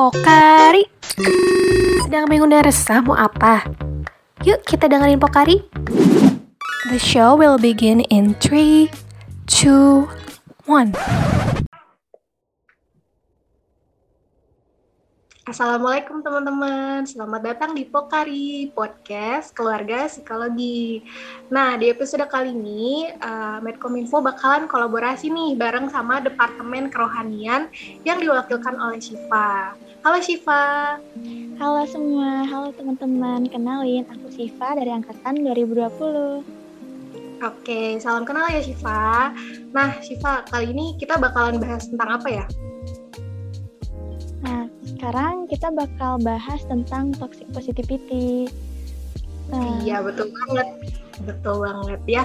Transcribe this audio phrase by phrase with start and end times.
[0.00, 0.88] Pokari.
[2.00, 3.68] Sedang bingung dan resah mau apa?
[4.48, 5.60] Yuk kita dengerin Pokari.
[6.88, 8.88] The show will begin in 3,
[9.44, 10.08] 2,
[10.64, 10.96] 1.
[15.50, 21.02] Assalamualaikum teman-teman, selamat datang di Pokari Podcast Keluarga Psikologi.
[21.50, 27.66] Nah, di episode kali ini, uh, Medcominfo bakalan kolaborasi nih bareng sama Departemen Kerohanian
[28.06, 29.74] yang diwakilkan oleh Shiva.
[30.00, 30.96] Halo Shiva.
[31.60, 33.44] Halo semua, halo teman-teman.
[33.52, 36.40] Kenalin, aku Shiva dari Angkatan 2020.
[37.44, 39.28] Oke, salam kenal ya Shiva.
[39.76, 42.46] Nah, Shiva, kali ini kita bakalan bahas tentang apa ya?
[44.40, 48.48] Nah, sekarang kita bakal bahas tentang toxic positivity.
[49.52, 50.80] Nah, iya, betul banget.
[51.28, 52.24] Betul banget ya.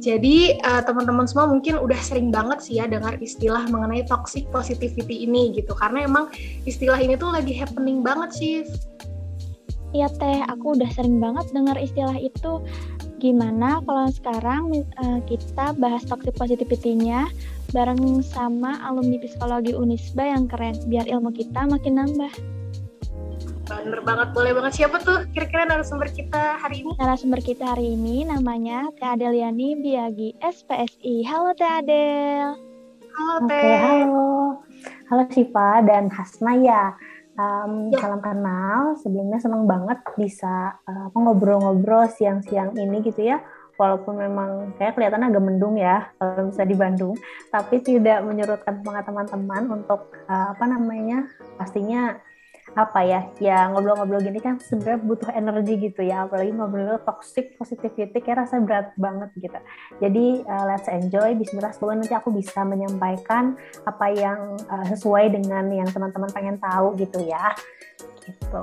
[0.00, 5.28] Jadi uh, teman-teman semua mungkin udah sering banget sih ya dengar istilah mengenai toxic positivity
[5.28, 5.76] ini gitu.
[5.76, 6.32] Karena emang
[6.64, 8.54] istilah ini tuh lagi happening banget sih.
[9.92, 12.64] Iya teh, aku udah sering banget dengar istilah itu.
[13.20, 14.72] Gimana kalau sekarang
[15.04, 17.28] uh, kita bahas toxic positivity-nya
[17.76, 22.32] bareng sama alumni psikologi Unisba yang keren biar ilmu kita makin nambah.
[23.70, 24.82] Bener banget, boleh banget.
[24.82, 26.90] Siapa tuh kira-kira narasumber kita hari ini?
[26.98, 31.22] Narasumber kita hari ini namanya Teh Adeliani Biagi, SPSI.
[31.22, 32.58] Halo Teh Adel.
[33.14, 33.54] Halo Teh.
[33.54, 34.28] Oke, halo.
[35.06, 36.98] Halo Siva dan Hasna ya.
[37.38, 38.02] Um, ya.
[38.02, 38.98] Salam kenal.
[38.98, 43.38] Sebelumnya senang banget bisa uh, ngobrol-ngobrol siang-siang ini gitu ya
[43.80, 47.16] walaupun memang kayak kelihatan agak mendung ya kalau bisa di Bandung,
[47.48, 51.24] tapi tidak menyurutkan semangat teman-teman untuk uh, apa namanya
[51.56, 52.20] pastinya
[52.78, 58.22] apa ya ya ngobrol-ngobrol gini kan sebenarnya butuh energi gitu ya apalagi ngobrol toxic positivity
[58.22, 59.58] kayak rasa berat banget gitu.
[59.98, 65.66] Jadi uh, let's enjoy Bismillah semoga nanti aku bisa menyampaikan apa yang uh, sesuai dengan
[65.66, 67.50] yang teman-teman pengen tahu gitu ya.
[68.22, 68.62] Gitu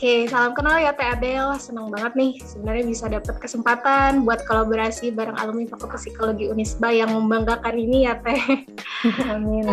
[0.00, 1.60] Oke, salam kenal ya Teh Adel.
[1.60, 7.12] Senang banget nih sebenarnya bisa dapat kesempatan buat kolaborasi bareng alumni Fakultas Psikologi Unisba yang
[7.12, 8.64] membanggakan ini ya Teh.
[9.36, 9.68] Amin.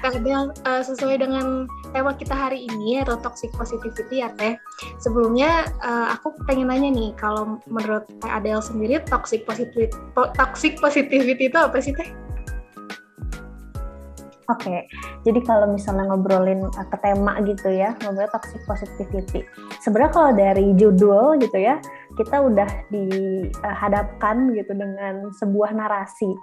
[0.00, 4.56] Teh Adel, uh, sesuai dengan tema kita hari ini atau toxic positivity ya Teh.
[4.96, 11.52] Sebelumnya uh, aku pengen nanya nih, kalau menurut Teh Adel sendiri toxic positivity, toxic positivity
[11.52, 12.08] itu apa sih Teh?
[14.50, 14.80] Oke, okay.
[15.22, 19.46] jadi kalau misalnya ngobrolin uh, ke tema gitu ya, ngobrol toxic positivity.
[19.78, 21.78] Sebenarnya kalau dari judul gitu ya,
[22.18, 26.34] kita udah dihadapkan gitu dengan sebuah narasi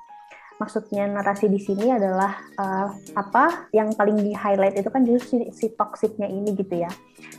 [0.58, 5.54] maksudnya narasi di sini adalah uh, apa yang paling di highlight itu kan justru si,
[5.54, 6.90] si toksiknya ini gitu ya.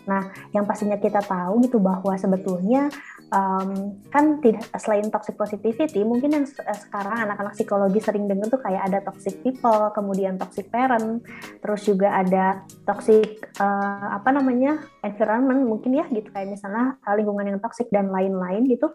[0.06, 2.88] Nah, yang pastinya kita tahu gitu bahwa sebetulnya
[3.32, 8.88] um, kan tidak selain toxic positivity, mungkin yang sekarang anak-anak psikologi sering dengar tuh kayak
[8.88, 11.24] ada toxic people, kemudian toxic parent,
[11.60, 16.28] terus juga ada toxic uh, apa namanya environment mungkin ya gitu.
[16.32, 18.92] Kayak misalnya lingkungan yang toxic dan lain-lain gitu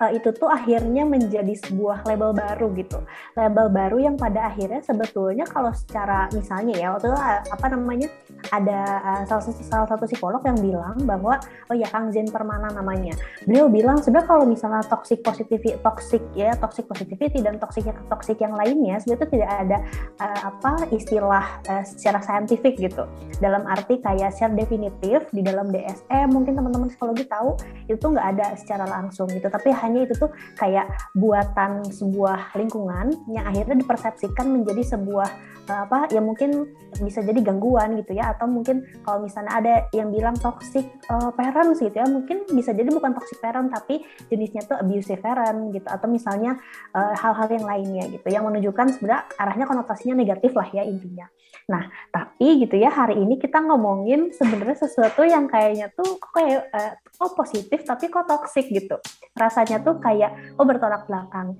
[0.00, 2.98] uh, itu tuh akhirnya menjadi sebuah label baru gitu.
[3.36, 8.08] Label baru yang pada akhirnya sebetulnya kalau secara misalnya ya waktu itu eh, apa namanya
[8.54, 11.36] ada uh, salah satu salah satu psikolog yang bilang bahwa
[11.68, 13.14] oh ya Kang Zen Permana namanya.
[13.44, 18.54] Beliau bilang sebenarnya kalau misalnya toxic positivity toxic ya toxic positivity dan toxic toxic yang
[18.54, 19.78] lainnya sebetulnya tidak ada
[20.22, 23.04] uh, apa istilah uh, secara saintifik gitu.
[23.38, 27.58] Dalam arti kayak secara definitif di dalam DSM mungkin teman-teman psikologi tahu
[27.90, 33.44] itu nggak ada secara langsung gitu tapi hanya itu tuh kayak buatan sebuah lingkungan yang
[33.48, 35.28] akhirnya dipersepsikan menjadi sebuah
[35.68, 36.72] uh, apa ya mungkin
[37.04, 41.78] bisa jadi gangguan gitu ya atau mungkin kalau misalnya ada yang bilang toxic uh, parents
[41.78, 44.02] gitu ya mungkin bisa jadi bukan toxic parent tapi
[44.32, 46.56] jenisnya tuh abusive parent gitu atau misalnya
[46.96, 51.26] eh, hal-hal uh, yang lainnya gitu yang menunjukkan sebenarnya arahnya konotasinya negatif lah ya intinya.
[51.68, 56.72] Nah tapi gitu ya hari ini kita ngomongin sebenarnya sesuatu yang kayaknya tuh kok kayak
[56.72, 58.96] uh, oh positif tapi kok toxic gitu
[59.36, 61.54] rasanya tuh kayak oh bertolak belakang.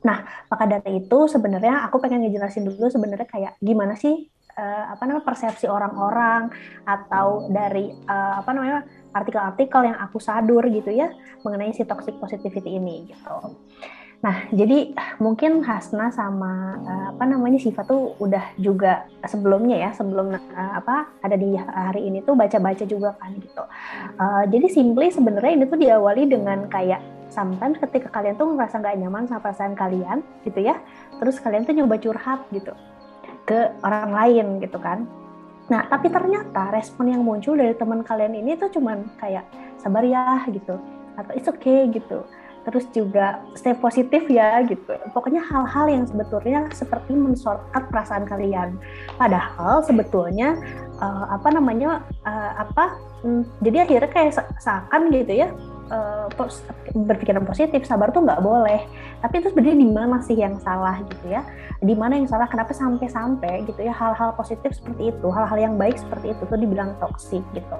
[0.00, 5.02] Nah, maka dari itu sebenarnya aku pengen ngejelasin dulu sebenarnya kayak gimana sih uh, apa
[5.04, 6.48] namanya persepsi orang-orang
[6.88, 11.10] atau dari uh, apa namanya artikel-artikel yang aku sadur gitu ya
[11.44, 13.36] mengenai si toxic positivity ini gitu.
[14.20, 20.36] Nah, jadi mungkin Hasna sama uh, apa namanya Siva tuh udah juga sebelumnya ya, sebelum
[20.36, 23.64] uh, apa ada di hari ini tuh baca-baca juga kan gitu.
[24.20, 27.00] Uh, jadi simply sebenarnya ini tuh diawali dengan kayak
[27.32, 30.76] sometimes ketika kalian tuh ngerasa nggak nyaman sama perasaan kalian gitu ya,
[31.16, 32.76] terus kalian tuh nyoba curhat gitu
[33.48, 35.08] ke orang lain gitu kan.
[35.72, 39.48] Nah, tapi ternyata respon yang muncul dari teman kalian ini tuh cuman kayak
[39.80, 40.76] sabar ya gitu
[41.16, 42.20] atau it's okay gitu
[42.66, 44.96] terus juga stay positif ya gitu.
[45.16, 48.76] Pokoknya hal-hal yang sebetulnya seperti mensortkan perasaan kalian.
[49.16, 50.56] Padahal sebetulnya
[51.00, 55.48] uh, apa namanya uh, apa hmm, jadi akhirnya kayak seakan gitu ya
[55.90, 56.26] uh,
[56.94, 58.84] berpikiran positif sabar tuh nggak boleh
[59.20, 61.42] tapi itu sebenarnya di mana sih yang salah gitu ya
[61.80, 65.98] di mana yang salah kenapa sampai-sampai gitu ya hal-hal positif seperti itu hal-hal yang baik
[65.98, 67.78] seperti itu tuh dibilang toksik gitu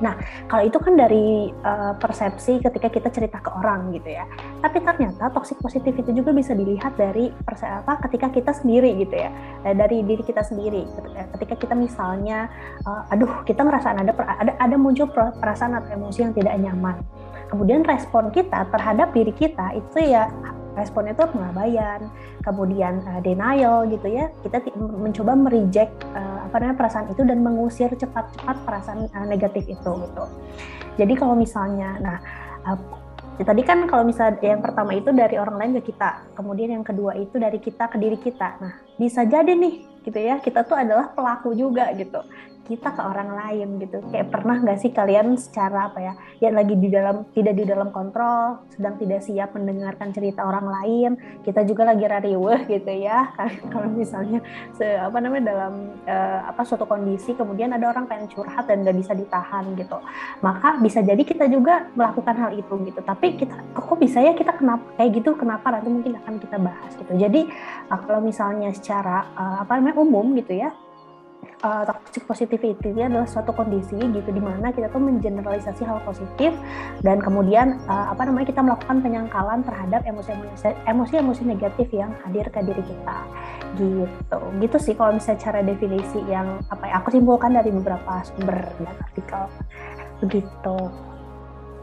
[0.00, 0.16] Nah,
[0.48, 4.24] kalau itu kan dari uh, persepsi ketika kita cerita ke orang gitu ya.
[4.60, 7.32] Tapi ternyata toxic positivity juga bisa dilihat dari
[7.64, 9.30] apa ketika kita sendiri gitu ya.
[9.64, 10.88] Eh, dari diri kita sendiri.
[11.36, 12.48] Ketika kita misalnya
[12.84, 17.00] uh, aduh, kita ngerasa ada ada ada muncul perasaan atau emosi yang tidak nyaman.
[17.50, 20.30] Kemudian respon kita terhadap diri kita itu ya
[20.80, 22.08] respon itu pengabaian,
[22.40, 24.32] kemudian uh, denial gitu ya.
[24.40, 29.90] Kita mencoba mereject uh, apa namanya perasaan itu dan mengusir cepat-cepat perasaan uh, negatif itu
[30.00, 30.24] gitu.
[30.96, 32.18] Jadi kalau misalnya, nah
[32.64, 32.78] uh,
[33.40, 37.14] tadi kan kalau misalnya yang pertama itu dari orang lain ke kita, kemudian yang kedua
[37.20, 38.56] itu dari kita ke diri kita.
[38.58, 42.24] Nah bisa jadi nih gitu ya kita tuh adalah pelaku juga gitu
[42.66, 44.02] kita ke orang lain gitu.
[44.12, 47.88] Kayak pernah nggak sih kalian secara apa ya ya lagi di dalam tidak di dalam
[47.90, 51.10] kontrol sedang tidak siap mendengarkan cerita orang lain
[51.42, 53.32] kita juga lagi rariweh gitu ya.
[53.72, 54.44] Kalau misalnya
[54.76, 55.74] se, apa namanya dalam
[56.04, 59.98] uh, apa suatu kondisi kemudian ada orang pengen curhat dan nggak bisa ditahan gitu.
[60.44, 63.00] Maka bisa jadi kita juga melakukan hal itu gitu.
[63.00, 66.92] Tapi kita kok bisa ya kita kenapa kayak gitu kenapa nanti mungkin akan kita bahas
[66.96, 67.12] gitu.
[67.16, 67.48] Jadi
[67.88, 70.70] uh, kalau misalnya secara uh, apa namanya umum gitu ya
[71.64, 76.52] uh, toxic positivity ini adalah suatu kondisi gitu di mana kita tuh mengeneralisasi hal positif
[77.04, 80.00] dan kemudian uh, apa namanya kita melakukan penyangkalan terhadap
[80.88, 83.18] emosi-emosi negatif yang hadir ke diri kita.
[83.76, 84.40] Gitu.
[84.60, 88.96] Gitu sih kalau misalnya cara definisi yang apa ya aku simpulkan dari beberapa sumber dan
[89.00, 89.42] artikel.
[90.24, 90.78] Begitu.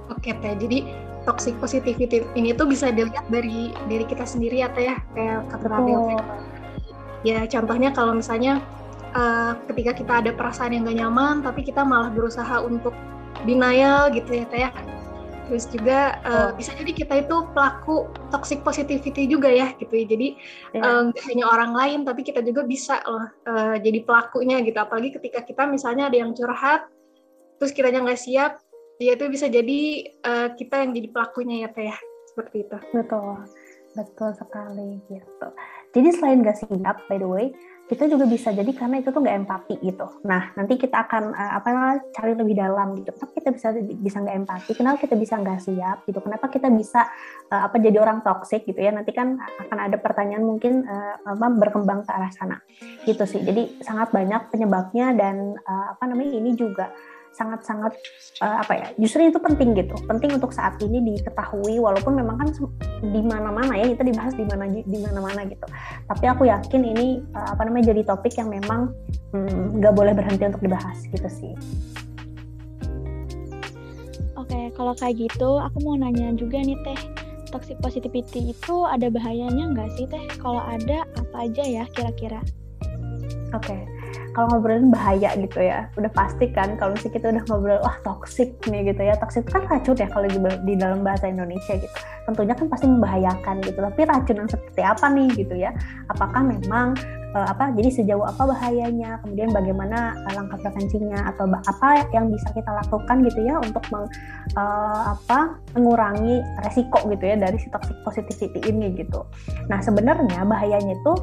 [0.07, 0.53] Oke teh.
[0.57, 0.87] Jadi
[1.27, 4.95] toxic positivity ini tuh bisa dilihat dari diri kita sendiri ya teh ya?
[5.11, 5.77] Kayak kata
[7.25, 8.61] ya contohnya kalau misalnya
[9.13, 12.95] uh, ketika kita ada perasaan yang gak nyaman tapi kita malah berusaha untuk
[13.45, 14.71] denial gitu ya teh ya
[15.47, 16.59] terus juga uh, oh.
[16.59, 20.27] bisa jadi kita itu pelaku toxic positivity juga ya gitu ya jadi
[20.75, 21.07] yeah.
[21.07, 21.23] Iya.
[21.31, 25.63] hanya orang lain tapi kita juga bisa loh uh, jadi pelakunya gitu apalagi ketika kita
[25.63, 26.91] misalnya ada yang curhat
[27.57, 28.59] terus kiranya nggak siap
[28.99, 29.81] dia itu bisa jadi
[30.27, 33.39] uh, kita yang jadi pelakunya ya teh ya seperti itu betul
[33.95, 35.47] betul sekali gitu
[35.95, 37.49] jadi selain gak siap by the way
[37.87, 40.07] kita juga bisa jadi karena itu tuh nggak empati gitu.
[40.27, 43.15] Nah nanti kita akan uh, apa cari lebih dalam gitu.
[43.15, 44.71] Kenapa kita bisa bisa nggak empati?
[44.75, 46.19] Kenapa kita bisa nggak siap gitu?
[46.19, 47.07] Kenapa kita bisa
[47.47, 48.91] uh, apa jadi orang toksik gitu ya?
[48.91, 52.59] Nanti kan akan ada pertanyaan mungkin uh, berkembang ke arah sana
[53.07, 53.39] gitu sih.
[53.39, 56.91] Jadi sangat banyak penyebabnya dan uh, apa namanya ini juga
[57.37, 57.93] sangat-sangat
[58.41, 59.93] uh, apa ya justru itu penting gitu.
[60.09, 62.49] Penting untuk saat ini diketahui walaupun memang kan
[63.05, 65.65] di mana-mana ya kita dibahas di mana di mana-mana gitu.
[66.09, 68.89] Tapi aku yakin ini uh, apa namanya jadi topik yang memang
[69.37, 71.53] hmm, nggak hmm, boleh berhenti untuk dibahas gitu sih.
[74.37, 77.01] Oke, kalau kayak gitu, aku mau nanya juga nih Teh,
[77.51, 80.23] toxic positivity itu ada bahayanya nggak sih Teh?
[80.39, 82.39] Kalau ada, apa aja ya kira-kira?
[83.51, 83.96] Oke, okay
[84.37, 88.53] kalau ngobrolin bahaya gitu ya udah pasti kan kalau misalnya kita udah ngobrol wah toxic
[88.69, 89.17] nih gitu ya.
[89.17, 91.89] Toxic kan racun ya kalau di, di dalam bahasa Indonesia gitu.
[92.29, 95.73] Tentunya kan pasti membahayakan gitu tapi racun yang seperti apa nih gitu ya?
[96.13, 96.93] Apakah memang
[97.33, 99.17] uh, apa jadi sejauh apa bahayanya?
[99.25, 101.33] Kemudian bagaimana uh, langkah prevensinya?
[101.33, 104.05] Atau apa yang bisa kita lakukan gitu ya untuk meng,
[104.53, 109.25] uh, apa mengurangi resiko gitu ya dari si toxic positivity ini gitu.
[109.65, 111.13] Nah sebenarnya bahayanya itu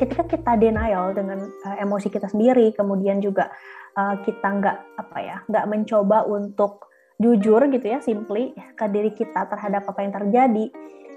[0.00, 3.52] ketika kita denial dengan uh, emosi kita sendiri, kemudian juga
[4.00, 6.88] uh, kita nggak apa ya, nggak mencoba untuk
[7.20, 10.64] jujur gitu ya, simply ke diri kita terhadap apa yang terjadi,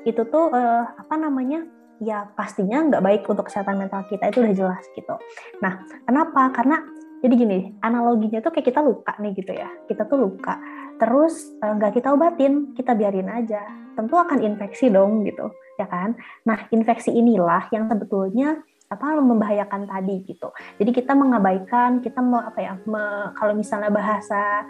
[0.04, 1.64] itu tuh uh, apa namanya?
[2.04, 5.16] ya pastinya nggak baik untuk kesehatan mental kita itu udah jelas gitu.
[5.64, 6.52] Nah, kenapa?
[6.52, 6.84] Karena
[7.24, 9.72] jadi gini, analoginya tuh kayak kita luka nih gitu ya.
[9.88, 10.60] Kita tuh luka,
[11.00, 13.64] terus nggak kita obatin, kita biarin aja.
[13.96, 15.48] Tentu akan infeksi dong gitu
[15.80, 16.18] ya kan?
[16.46, 18.62] Nah, infeksi inilah yang sebetulnya
[18.94, 20.54] apa membahayakan tadi gitu.
[20.78, 24.70] Jadi kita mengabaikan, kita mau apa ya, me, kalau misalnya bahasa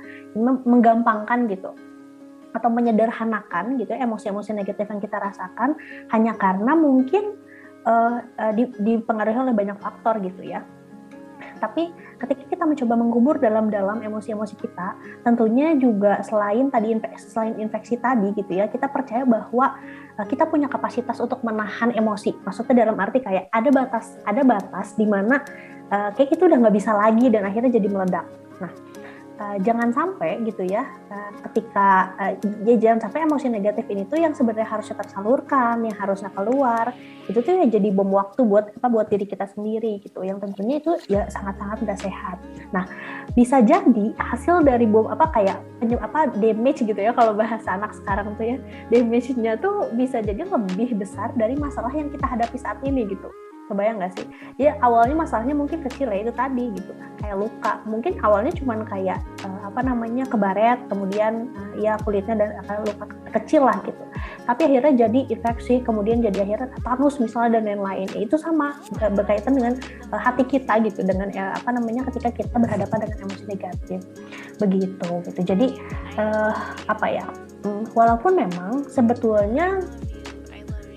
[0.64, 1.72] menggampangkan gitu
[2.54, 5.76] atau menyederhanakan gitu ya, emosi-emosi negatif yang kita rasakan
[6.14, 7.36] hanya karena mungkin
[7.84, 10.64] uh, uh, dipengaruhi oleh banyak faktor gitu ya.
[11.64, 17.96] Tapi ketika kita mencoba mengubur dalam-dalam emosi-emosi kita, tentunya juga selain tadi infeksi, selain infeksi
[17.96, 19.80] tadi gitu ya, kita percaya bahwa
[20.20, 22.36] uh, kita punya kapasitas untuk menahan emosi.
[22.44, 25.40] Maksudnya dalam arti kayak ada batas, ada batas di mana
[25.88, 28.28] uh, kayak kita udah nggak bisa lagi dan akhirnya jadi meledak.
[28.60, 28.72] Nah,
[29.40, 32.34] uh, jangan sampai gitu ya uh, ketika uh,
[32.66, 37.40] ya jangan sampai emosi negatif ini tuh yang sebenarnya harusnya tersalurkan yang harusnya keluar itu
[37.40, 40.28] tuh ya jadi bom waktu buat apa buat diri kita sendiri gitu.
[40.28, 42.38] Yang tentunya itu ya sangat-sangat tidak sehat.
[42.76, 42.84] Nah
[43.32, 45.60] bisa jadi hasil dari bom apa kayak
[46.04, 48.58] apa damage gitu ya kalau bahasa anak sekarang tuh ya
[48.92, 53.32] damage-nya tuh bisa jadi lebih besar dari masalah yang kita hadapi saat ini gitu
[53.74, 54.26] kebayang nggak sih?
[54.62, 56.94] Ya awalnya masalahnya mungkin kecil ya itu tadi gitu.
[57.18, 57.74] Kayak luka.
[57.90, 63.10] Mungkin awalnya cuman kayak uh, apa namanya kebaret kemudian uh, ya kulitnya dan uh, luka
[63.34, 64.04] kecil lah gitu.
[64.46, 68.08] Tapi akhirnya jadi infeksi kemudian jadi akhirnya tetanus misalnya dan lain-lain.
[68.14, 68.78] Itu sama
[69.18, 69.74] berkaitan dengan
[70.14, 71.02] uh, hati kita gitu.
[71.02, 74.00] Dengan uh, apa namanya ketika kita berhadapan dengan emosi negatif.
[74.62, 75.42] Begitu gitu.
[75.42, 75.68] Jadi
[76.22, 76.54] uh,
[76.86, 77.26] apa ya
[77.66, 79.82] hmm, walaupun memang sebetulnya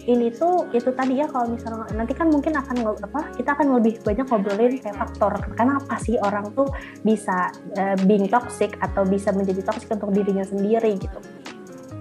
[0.06, 3.98] ini tuh itu tadi ya kalau misalnya nanti kan mungkin akan apa kita akan lebih
[4.06, 6.70] banyak ngobrolin kayak faktor apa sih orang tuh
[7.02, 11.18] bisa uh, being toxic atau bisa menjadi toxic untuk dirinya sendiri gitu.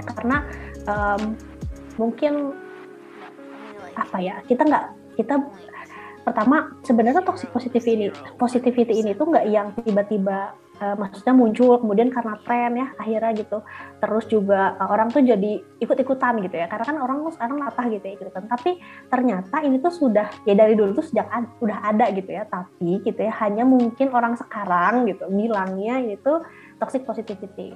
[0.06, 0.46] Karena
[0.86, 1.34] um,
[1.98, 2.54] mungkin
[3.98, 4.86] apa ya kita nggak
[5.18, 5.36] kita
[6.26, 12.10] pertama sebenarnya toxic positivity ini positivity ini tuh nggak yang tiba-tiba uh, maksudnya muncul kemudian
[12.12, 13.58] karena tren ya akhirnya gitu.
[14.00, 16.68] Terus juga uh, orang tuh jadi ikut-ikutan gitu ya.
[16.68, 20.54] Karena kan orang tuh sekarang apa gitu ya ikutan tapi ternyata ini tuh sudah ya
[20.56, 22.44] dari dulu tuh sejak ad, udah ada gitu ya.
[22.48, 26.44] Tapi gitu ya hanya mungkin orang sekarang gitu bilangnya itu
[26.80, 27.76] toxic positivity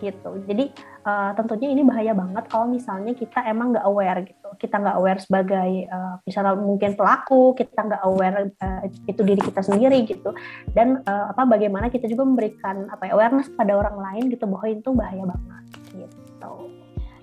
[0.00, 0.30] gitu.
[0.48, 0.72] Jadi
[1.04, 4.48] uh, tentunya ini bahaya banget kalau misalnya kita emang nggak aware gitu.
[4.56, 9.60] Kita nggak aware sebagai uh, misalnya mungkin pelaku, kita nggak aware uh, itu diri kita
[9.60, 10.32] sendiri gitu.
[10.72, 14.66] Dan uh, apa bagaimana kita juga memberikan apa ya awareness pada orang lain gitu bahwa
[14.66, 15.64] itu bahaya banget
[15.94, 16.52] gitu.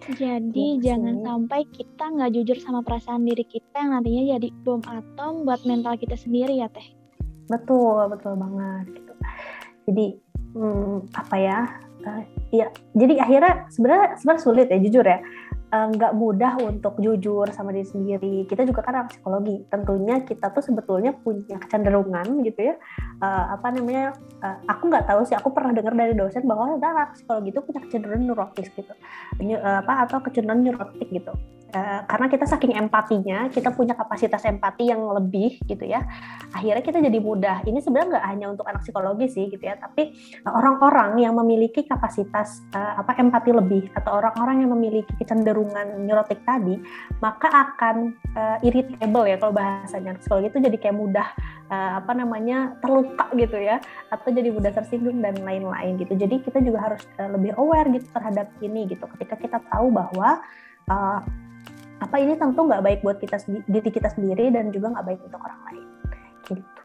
[0.08, 4.80] Jadi ya, jangan sampai kita nggak jujur sama perasaan diri kita yang nantinya jadi bom
[4.88, 6.96] atom buat mental kita sendiri ya teh.
[7.52, 9.14] Betul, betul banget gitu.
[9.88, 10.06] Jadi
[10.56, 11.60] hmm, apa ya
[12.08, 15.20] uh, ya jadi akhirnya sebenarnya sebenarnya sulit ya jujur ya.
[15.68, 18.48] Eh, nggak mudah untuk jujur sama diri sendiri.
[18.48, 19.68] Kita juga kan orang psikologi.
[19.68, 22.80] Tentunya kita tuh sebetulnya punya kecenderungan gitu ya.
[23.20, 27.12] Uh, apa namanya uh, aku nggak tahu sih aku pernah dengar dari dosen bahwa orang
[27.12, 28.94] psikologi itu punya kecenderungan neurotis gitu.
[29.44, 31.36] Uh, apa atau kecenderungan neurotik gitu
[31.68, 36.00] Uh, karena kita saking empatinya, kita punya kapasitas empati yang lebih gitu ya.
[36.56, 37.68] Akhirnya kita jadi mudah.
[37.68, 40.16] Ini sebenarnya nggak hanya untuk anak psikologi sih gitu ya, tapi
[40.48, 46.80] orang-orang yang memiliki kapasitas uh, apa empati lebih atau orang-orang yang memiliki kecenderungan neurotik tadi,
[47.20, 51.28] maka akan uh, irritable ya kalau bahasanya psikologi itu jadi kayak mudah
[51.68, 56.16] uh, apa namanya terluka gitu ya, atau jadi mudah tersinggung dan lain-lain gitu.
[56.16, 59.04] Jadi kita juga harus uh, lebih aware gitu terhadap ini gitu.
[59.20, 60.40] Ketika kita tahu bahwa
[60.88, 61.20] uh,
[61.98, 65.42] apa ini tentu nggak baik buat kita diri kita sendiri dan juga nggak baik untuk
[65.42, 65.86] orang lain
[66.54, 66.82] gitu.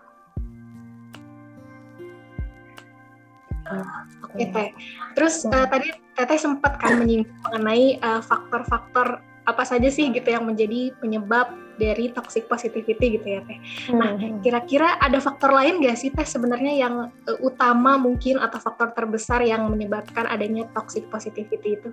[3.73, 4.69] Oke okay, teh.
[5.17, 9.09] Terus uh, tadi teteh sempat kan menyinggung mengenai faktor eh, faktor-faktor
[9.43, 11.51] apa saja sih gitu yang menjadi penyebab
[11.81, 13.59] dari toxic positivity gitu ya teh.
[13.97, 14.45] Nah hmm.
[14.45, 19.41] kira-kira ada faktor lain gak sih teh sebenarnya yang uh, utama mungkin atau faktor terbesar
[19.43, 21.91] yang menyebabkan adanya toxic positivity itu?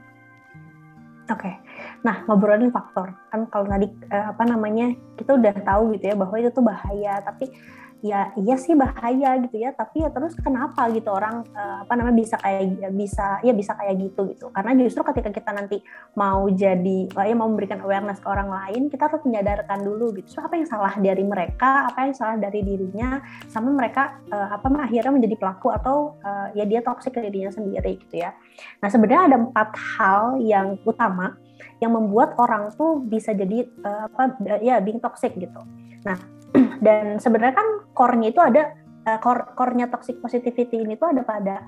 [1.30, 1.56] Oke, okay.
[2.02, 6.36] nah ngobrolin faktor kan kalau tadi uh, apa namanya kita udah tahu gitu ya bahwa
[6.42, 7.54] itu tuh bahaya, tapi
[8.00, 9.76] ya iya sih bahaya gitu ya.
[9.76, 13.96] Tapi ya terus kenapa gitu orang uh, apa namanya bisa kayak bisa ya bisa kayak
[14.00, 14.46] gitu gitu.
[14.52, 15.78] Karena justru ketika kita nanti
[16.16, 20.40] mau jadi ya mau memberikan awareness ke orang lain kita harus menyadarkan dulu gitu.
[20.40, 24.68] So apa yang salah dari mereka apa yang salah dari dirinya sama mereka uh, apa
[24.80, 28.32] akhirnya menjadi pelaku atau uh, ya dia toksik ke dirinya sendiri gitu ya.
[28.80, 31.36] Nah sebenarnya ada empat hal yang utama
[31.80, 35.60] yang membuat orang tuh bisa jadi uh, apa ya being toxic gitu.
[36.04, 36.39] Nah
[36.86, 38.74] dan sebenarnya kan core-nya itu ada
[39.18, 41.66] core core-nya toxic positivity ini tuh ada pada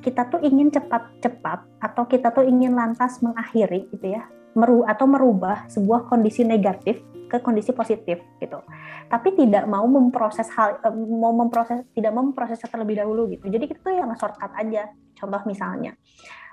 [0.00, 4.24] kita tuh ingin cepat-cepat atau kita tuh ingin lantas mengakhiri gitu ya
[4.56, 6.98] meru atau merubah sebuah kondisi negatif
[7.30, 8.58] ke kondisi positif gitu.
[9.06, 13.46] Tapi tidak mau memproses hal eh, mau memproses tidak mau memprosesnya terlebih dahulu gitu.
[13.46, 15.94] Jadi kita tuh yang shortcut aja contoh misalnya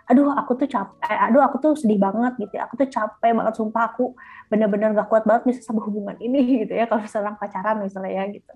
[0.07, 3.31] aduh aku tuh capek, eh, aduh aku tuh sedih banget gitu ya, aku tuh capek
[3.35, 4.15] banget, sumpah aku
[4.47, 8.23] bener-bener gak kuat banget bisa sama hubungan ini gitu ya, kalau misalnya pacaran misalnya ya
[8.31, 8.53] gitu.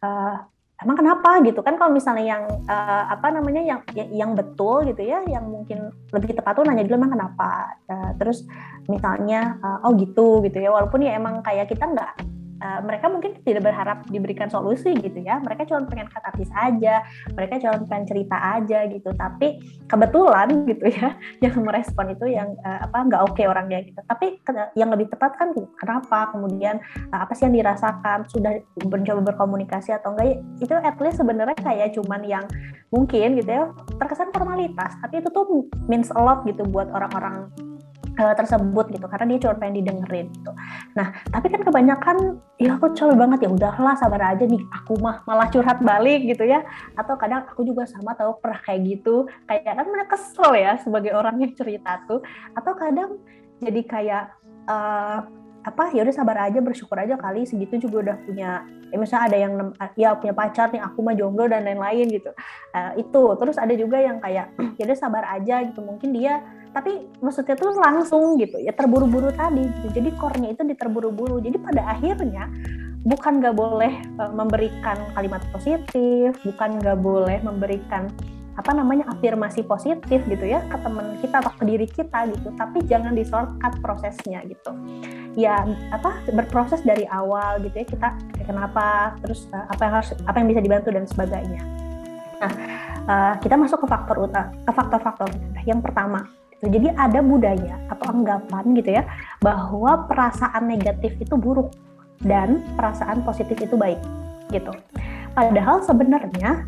[0.00, 0.36] Uh,
[0.80, 1.60] emang kenapa gitu?
[1.64, 3.80] Kan kalau misalnya yang uh, apa namanya yang
[4.12, 7.76] yang betul gitu ya yang mungkin lebih tepat tuh nanya dulu emang kenapa.
[7.88, 8.44] Uh, terus
[8.88, 13.36] misalnya uh, oh gitu gitu ya walaupun ya emang kayak kita nggak uh, mereka mungkin
[13.42, 15.40] tidak berharap diberikan solusi gitu ya.
[15.42, 19.10] Mereka cuma pengen katarsis aja mereka cuma pengen cerita aja gitu.
[19.14, 24.00] Tapi kebetulan gitu ya yang merespon itu yang uh, apa nggak oke okay orangnya gitu.
[24.06, 24.40] Tapi
[24.78, 26.80] yang lebih tepat kan kenapa kemudian
[27.12, 31.94] uh, apa sih yang dirasakan sudah mencoba berkomunikasi atau enggak itu at least sebenarnya kayak
[31.96, 32.44] cuman yang
[32.90, 33.64] mungkin gitu ya
[33.98, 34.94] terkesan formalitas.
[35.02, 37.50] Tapi itu tuh means a lot gitu buat orang-orang
[38.16, 40.52] tersebut gitu karena dia cuma pengen didengerin gitu.
[40.96, 42.16] Nah tapi kan kebanyakan
[42.56, 46.48] ya aku coba banget ya udahlah sabar aja nih aku mah malah curhat balik gitu
[46.48, 46.64] ya.
[46.96, 49.28] Atau kadang aku juga sama tahu pernah kayak gitu.
[49.44, 52.24] Kayak kan mereka kesel ya sebagai orang yang cerita tuh.
[52.56, 53.20] Atau kadang
[53.60, 54.24] jadi kayak
[54.68, 55.20] uh,
[55.66, 59.36] apa ya udah sabar aja bersyukur aja kali segitu juga udah punya ya misalnya ada
[59.36, 59.52] yang
[59.98, 62.30] ya punya pacar nih aku mah jomblo dan lain-lain gitu.
[62.70, 63.22] Uh, itu.
[63.34, 65.82] Terus ada juga yang kayak ya udah sabar aja gitu.
[65.82, 66.38] Mungkin dia
[66.76, 69.96] tapi maksudnya tuh langsung gitu ya terburu-buru tadi gitu.
[69.96, 71.40] jadi core-nya itu diterburu-buru.
[71.40, 72.52] Jadi pada akhirnya
[73.00, 78.12] bukan nggak boleh uh, memberikan kalimat positif bukan nggak boleh memberikan
[78.60, 82.52] apa namanya afirmasi positif gitu ya ke teman kita atau ke diri kita gitu.
[82.52, 84.76] Tapi jangan di shortcut prosesnya gitu.
[85.32, 85.64] Ya
[85.96, 88.08] apa berproses dari awal gitu ya kita
[88.44, 91.64] kenapa terus uh, apa yang harus apa yang bisa dibantu dan sebagainya.
[92.36, 92.52] Nah
[93.08, 95.28] uh, kita masuk ke faktor utama ke faktor-faktor.
[95.64, 96.28] Yang pertama
[96.60, 96.72] Gitu.
[96.80, 99.02] Jadi ada budaya atau anggapan gitu ya
[99.44, 101.72] bahwa perasaan negatif itu buruk
[102.24, 104.00] dan perasaan positif itu baik
[104.48, 104.72] gitu.
[105.36, 106.64] Padahal sebenarnya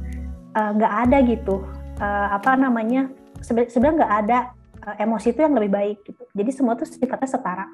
[0.53, 1.65] eh, nggak uh, ada gitu
[2.05, 3.09] uh, apa namanya
[3.41, 4.39] sebenarnya nggak ada
[4.85, 6.23] uh, emosi itu yang lebih baik gitu.
[6.37, 7.67] Jadi semua tuh sifatnya setara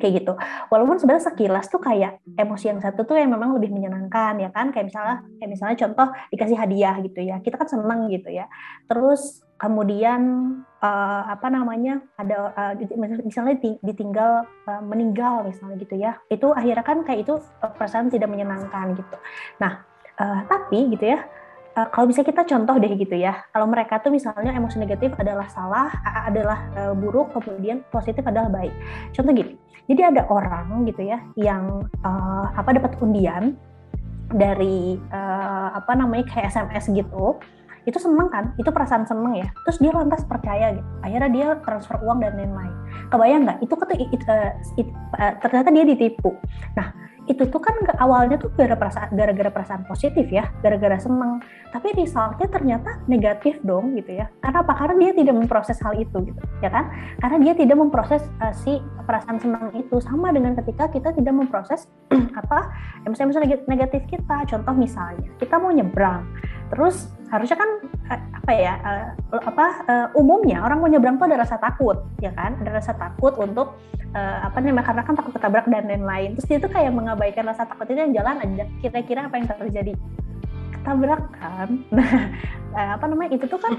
[0.00, 0.32] kayak gitu.
[0.72, 4.72] Walaupun sebenarnya sekilas tuh kayak emosi yang satu tuh yang memang lebih menyenangkan ya kan,
[4.72, 8.48] kayak misalnya kayak misalnya contoh dikasih hadiah gitu ya, kita kan seneng gitu ya.
[8.88, 10.20] Terus kemudian
[10.82, 12.72] uh, apa namanya ada uh,
[13.24, 18.96] misalnya ditinggal uh, meninggal misalnya gitu ya, itu akhirnya kan kayak itu perasaan tidak menyenangkan
[18.98, 19.16] gitu.
[19.62, 19.84] Nah
[20.20, 21.24] uh, tapi gitu ya
[21.76, 23.44] uh, kalau bisa kita contoh deh gitu ya.
[23.54, 25.90] Kalau mereka tuh misalnya emosi negatif adalah salah,
[26.26, 28.72] adalah uh, buruk, kemudian positif adalah baik.
[29.14, 29.54] Contoh gini.
[29.90, 33.58] Jadi ada orang gitu ya yang uh, apa dapat undian
[34.30, 37.42] dari uh, apa namanya kayak SMS gitu
[37.90, 38.54] itu seneng kan?
[38.54, 39.48] Itu perasaan seneng ya?
[39.66, 40.86] Terus dia lantas percaya gitu.
[41.02, 42.74] Akhirnya dia transfer uang dan lain-lain.
[43.10, 43.58] Kebayang nggak?
[43.66, 46.38] Itu ketika it, uh, it, uh, ternyata dia ditipu.
[46.78, 51.38] Nah itu tuh kan awalnya tuh gara perasaan gara-gara perasaan positif ya gara-gara seneng.
[51.70, 54.26] Tapi resultnya ternyata negatif dong gitu ya.
[54.42, 54.72] Karena apa?
[54.74, 56.90] Karena dia tidak memproses hal itu gitu ya kan?
[57.22, 60.02] Karena dia tidak memproses uh, si perasaan senang itu.
[60.02, 61.86] Sama dengan ketika kita tidak memproses
[62.40, 62.70] apa?
[63.06, 64.46] Emosi-emosi negatif kita.
[64.50, 66.26] Contoh misalnya kita mau nyebrang
[66.70, 67.70] terus harusnya kan
[68.10, 69.06] eh, apa ya uh,
[69.38, 72.58] apa uh, umumnya orang mau nyebrang tuh ada rasa takut ya kan?
[72.62, 73.78] Ada rasa takut untuk
[74.14, 76.34] uh, apa namanya karena kan takut ketabrak dan lain-lain.
[76.38, 78.64] Terus dia tuh kayak mengabaikan rasa takut itu yang jalan aja.
[78.82, 79.92] Kira-kira apa yang terjadi?
[80.74, 81.68] Ketabrakan
[82.70, 83.74] nah apa namanya itu tuh kan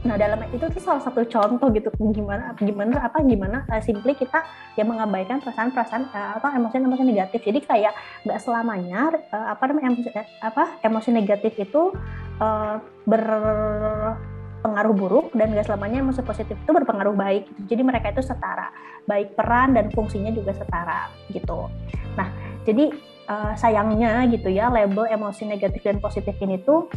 [0.00, 4.40] Nah dalam itu tuh salah satu contoh gitu gimana gimana apa gimana uh, simply kita
[4.80, 7.44] yang mengabaikan perasaan-perasaan uh, apa emosi-emosi negatif.
[7.44, 7.92] Jadi kayak
[8.24, 10.08] nggak selamanya uh, apa namanya emosi
[10.40, 11.92] apa emosi negatif itu
[12.40, 17.44] uh, berpengaruh buruk dan gak selamanya emosi positif itu berpengaruh baik.
[17.60, 17.76] Gitu.
[17.76, 18.72] Jadi mereka itu setara,
[19.04, 21.68] baik peran dan fungsinya juga setara gitu.
[22.16, 22.28] Nah
[22.64, 22.88] jadi
[23.28, 26.88] uh, sayangnya gitu ya label emosi negatif dan positif ini tuh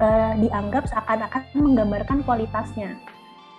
[0.00, 2.96] uh, dianggap seakan-akan menggambarkan kualitasnya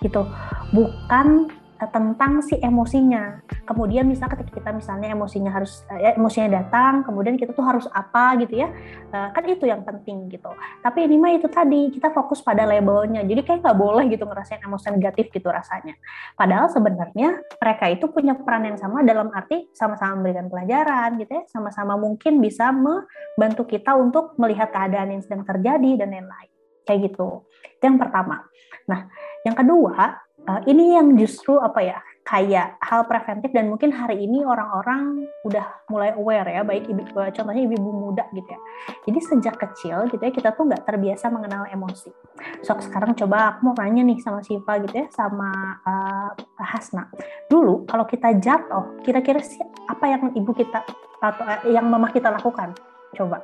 [0.02, 0.22] gitu.
[0.70, 1.50] Bukan
[1.86, 3.46] tentang si emosinya.
[3.62, 8.34] Kemudian misalnya ketika kita misalnya emosinya harus uh, emosinya datang kemudian kita tuh harus apa
[8.42, 8.68] gitu ya
[9.14, 10.50] uh, kan itu yang penting gitu.
[10.82, 13.22] Tapi ini mah itu tadi kita fokus pada labelnya.
[13.22, 15.94] Jadi kayak nggak boleh gitu ngerasain emosi negatif gitu rasanya.
[16.34, 21.42] Padahal sebenarnya mereka itu punya peran yang sama dalam arti sama-sama memberikan pelajaran gitu ya.
[21.46, 26.50] Sama-sama mungkin bisa membantu kita untuk melihat keadaan yang sedang terjadi dan lain-lain.
[26.82, 27.44] Kayak gitu.
[27.78, 28.48] Itu yang pertama.
[28.88, 29.12] Nah,
[29.44, 34.44] yang kedua, uh, ini yang justru apa ya, kayak hal preventif dan mungkin hari ini
[34.44, 38.60] orang-orang udah mulai aware ya, baik ibu, eh, contohnya ibu-ibu muda gitu ya.
[39.08, 42.12] Jadi sejak kecil gitu ya, kita tuh nggak terbiasa mengenal emosi.
[42.60, 46.30] So sekarang coba aku mau nanya nih sama Siva gitu ya, sama uh,
[46.60, 47.08] Hasna.
[47.48, 50.84] Dulu kalau kita jatuh, kira-kira sih apa yang ibu kita
[51.24, 52.76] atau uh, yang mama kita lakukan?
[53.16, 53.40] Coba.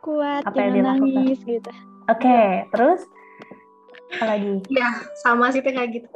[0.00, 1.66] Kuat, apa yang nangis gitu
[2.06, 3.02] Oke, okay, terus
[4.14, 4.62] apa lagi?
[4.70, 6.08] Ya, sama sih kayak gitu.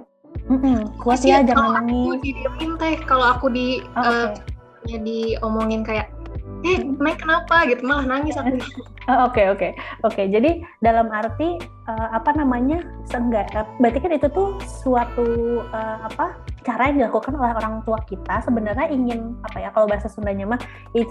[0.98, 2.06] Kuat ya, jangan nangis.
[2.10, 4.28] Aku didiemin teh, kalau aku di oh, uh,
[4.88, 6.10] ya diomongin kayak,
[6.66, 8.58] eh naik kenapa gitu, malah nangis aku.
[9.10, 9.74] Oh, oke oke
[10.06, 10.22] oke.
[10.30, 11.58] Jadi dalam arti
[11.90, 12.78] uh, apa namanya?
[13.10, 15.26] Seenggak, uh, berarti kan itu tuh suatu
[15.74, 16.38] uh, apa?
[16.60, 20.60] Cara yang dilakukan oleh orang tua kita sebenarnya ingin apa ya kalau bahasa Sundanya mah
[20.92, 21.10] itu,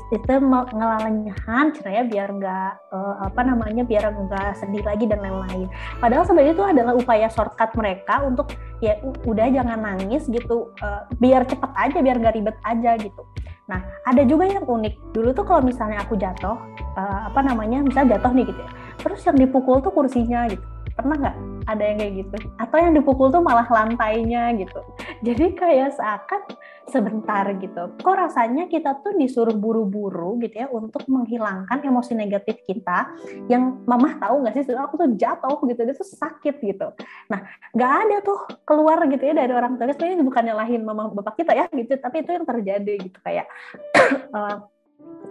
[0.74, 5.68] ngelalenyahan ya biar nggak uh, apa namanya biar nggak sedih lagi dan lain-lain.
[5.98, 11.44] Padahal sebenarnya itu adalah upaya shortcut mereka untuk ya udah jangan nangis gitu uh, biar
[11.50, 13.24] cepet aja biar nggak ribet aja gitu.
[13.66, 15.14] Nah ada juga yang unik.
[15.14, 16.58] Dulu tuh kalau misalnya aku jatuh
[16.98, 20.64] uh, apa namanya misalnya jatuh nih gitu ya terus yang dipukul tuh kursinya gitu
[21.00, 21.38] pernah nggak
[21.72, 22.38] ada yang kayak gitu?
[22.60, 24.82] Atau yang dipukul tuh malah lantainya gitu.
[25.24, 26.42] Jadi kayak seakan
[26.90, 27.94] sebentar gitu.
[28.02, 33.14] Kok rasanya kita tuh disuruh buru-buru gitu ya untuk menghilangkan emosi negatif kita
[33.48, 34.76] yang mamah tahu nggak sih?
[34.76, 36.88] Aku tuh jatuh gitu dia tuh sakit gitu.
[37.32, 37.40] Nah
[37.72, 39.88] nggak ada tuh keluar gitu ya dari orang tua.
[39.88, 43.46] Ini bukan nyalahin mama bapak kita ya gitu tapi itu yang terjadi gitu kayak
[44.36, 44.56] eh,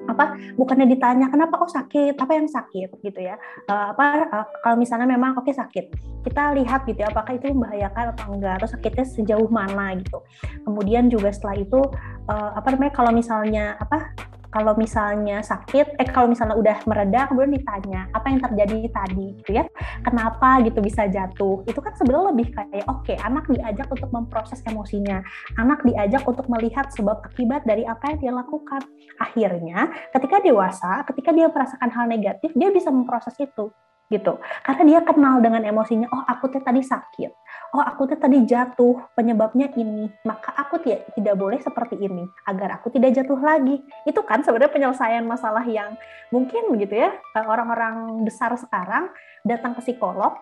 [0.08, 2.16] apa bukannya ditanya kenapa kok sakit?
[2.16, 2.96] Apa yang sakit?
[3.04, 3.36] gitu ya.
[3.68, 5.92] Uh, apa uh, kalau misalnya memang oke okay, sakit.
[6.24, 10.24] Kita lihat gitu ya apakah itu membahayakan atau enggak atau sakitnya sejauh mana gitu.
[10.64, 11.80] Kemudian juga setelah itu
[12.26, 14.16] uh, apa namanya kalau misalnya apa
[14.48, 19.50] kalau misalnya sakit, eh kalau misalnya udah mereda, kemudian ditanya apa yang terjadi tadi, gitu
[19.60, 19.64] ya,
[20.00, 20.64] kenapa?
[20.64, 25.20] Gitu bisa jatuh, itu kan sebenarnya lebih kayak oke, okay, anak diajak untuk memproses emosinya,
[25.60, 28.80] anak diajak untuk melihat sebab akibat dari apa yang dia lakukan.
[29.20, 33.68] Akhirnya, ketika dewasa, ketika dia merasakan hal negatif, dia bisa memproses itu
[34.08, 34.40] gitu.
[34.64, 37.32] Karena dia kenal dengan emosinya oh aku tuh tadi sakit.
[37.76, 40.08] Oh aku tuh tadi jatuh penyebabnya ini.
[40.24, 42.24] Maka aku tidak boleh seperti ini.
[42.48, 43.80] Agar aku tidak jatuh lagi.
[44.08, 45.96] Itu kan sebenarnya penyelesaian masalah yang
[46.28, 49.08] mungkin gitu ya orang-orang besar sekarang
[49.44, 50.36] datang ke psikolog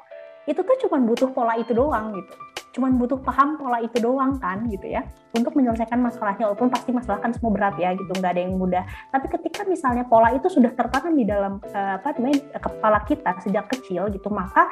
[0.47, 2.35] itu tuh cuma butuh pola itu doang gitu
[2.77, 5.01] cuma butuh paham pola itu doang kan gitu ya.
[5.33, 8.13] Untuk menyelesaikan masalahnya walaupun pasti masalah kan semua berat ya gitu.
[8.13, 8.85] Nggak ada yang mudah.
[9.09, 13.65] Tapi ketika misalnya pola itu sudah tertanam di dalam uh, apa namanya kepala kita sejak
[13.73, 14.69] kecil gitu maka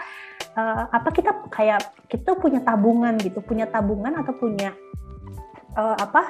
[0.52, 1.80] uh, apa kita kayak
[2.12, 3.40] kita punya tabungan gitu.
[3.40, 4.76] Punya tabungan atau punya
[5.80, 6.22] uh, apa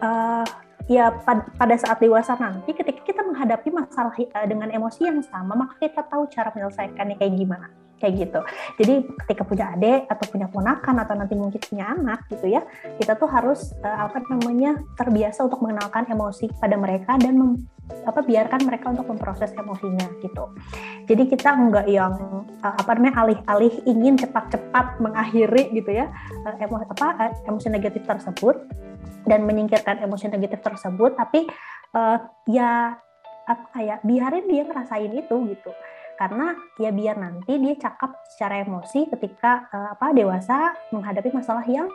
[0.00, 0.46] uh,
[0.90, 1.14] ya
[1.58, 4.16] pada saat dewasa nanti ketika kita menghadapi masalah
[4.48, 8.40] dengan emosi yang sama maka kita tahu cara menyelesaikannya kayak gimana kayak gitu.
[8.82, 12.66] Jadi ketika punya adik atau punya ponakan atau nanti mungkin punya anak gitu ya,
[12.98, 17.52] kita tuh harus uh, apa namanya terbiasa untuk mengenalkan emosi pada mereka dan mem,
[18.02, 20.50] apa biarkan mereka untuk memproses emosinya gitu.
[21.06, 26.10] Jadi kita enggak yang uh, apa namanya alih-alih ingin cepat-cepat mengakhiri gitu ya
[26.42, 28.66] uh, emosi apa uh, emosi negatif tersebut
[29.22, 31.46] dan menyingkirkan emosi negatif tersebut, tapi
[31.94, 32.18] uh,
[32.50, 32.98] ya
[33.42, 35.70] apa kayak biarin dia ngerasain itu gitu
[36.16, 41.88] karena ya biar nanti dia cakap secara emosi ketika uh, apa dewasa menghadapi masalah yang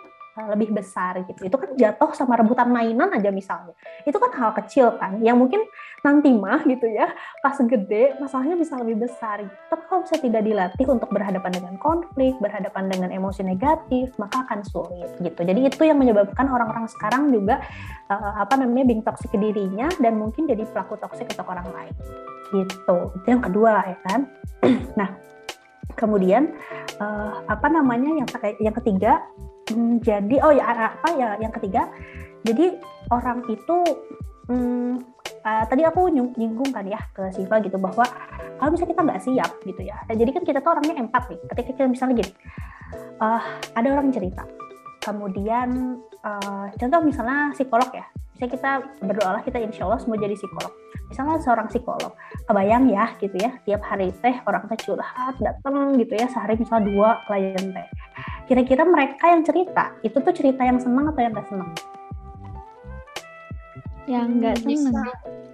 [0.45, 1.41] lebih besar gitu.
[1.49, 3.73] Itu kan jatuh sama rebutan mainan aja misalnya.
[4.05, 5.65] Itu kan hal kecil kan yang mungkin
[6.05, 7.09] nanti mah gitu ya
[7.41, 9.41] pas gede masalahnya bisa lebih besar.
[9.41, 9.55] Gitu.
[9.73, 14.61] Tapi kalau bisa tidak dilatih untuk berhadapan dengan konflik, berhadapan dengan emosi negatif, maka akan
[14.61, 15.41] sulit gitu.
[15.41, 17.57] Jadi itu yang menyebabkan orang-orang sekarang juga
[18.13, 21.95] uh, apa namanya being toxic ke dirinya dan mungkin jadi pelaku toksik untuk orang lain
[22.51, 24.19] gitu itu yang kedua ya kan
[24.99, 25.09] nah
[25.97, 26.53] kemudian
[27.01, 28.27] uh, apa namanya yang
[28.61, 29.23] yang ketiga
[29.99, 31.91] jadi oh ya apa ya yang ketiga.
[32.47, 32.79] Jadi
[33.11, 33.77] orang itu
[34.47, 35.03] hmm,
[35.43, 38.07] uh, tadi aku nyinggung kan ya ke Siva gitu bahwa
[38.57, 39.97] kalau misalnya kita nggak siap gitu ya.
[40.07, 41.39] Nah, jadi kan kita tuh orangnya empat nih.
[41.51, 42.31] Ketika kita misalnya gini
[43.19, 43.43] uh,
[43.75, 44.47] ada orang cerita.
[45.03, 48.07] Kemudian uh, contoh misalnya psikolog ya.
[48.35, 50.71] Misalnya kita berdoalah kita insya Allah semua jadi psikolog.
[51.07, 52.11] Misalnya seorang psikolog
[52.47, 56.83] kebayang ya gitu ya tiap hari teh orang teh curhat datang gitu ya sehari misalnya
[56.87, 57.87] dua klien teh
[58.47, 59.93] kira-kira mereka yang cerita.
[60.01, 61.71] Itu tuh cerita yang senang atau yang gak senang
[64.07, 65.07] yang nggak seneng.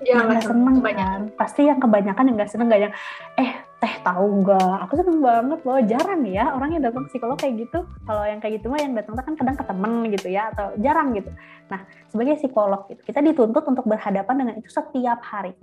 [0.05, 1.21] yang nggak seneng kan?
[1.33, 2.93] Pasti yang kebanyakan yang nggak seneng gak yang
[3.41, 3.51] eh
[3.81, 4.77] teh tahu nggak?
[4.85, 5.79] Aku seneng banget loh.
[5.81, 7.81] Jarang ya orang yang datang psikolog kayak gitu.
[8.05, 11.17] Kalau yang kayak gitu mah yang datang kan kadang ke temen gitu ya atau jarang
[11.17, 11.33] gitu.
[11.73, 11.81] Nah
[12.13, 15.57] sebagai psikolog gitu kita dituntut untuk berhadapan dengan itu setiap hari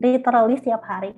[0.00, 1.12] literally setiap hari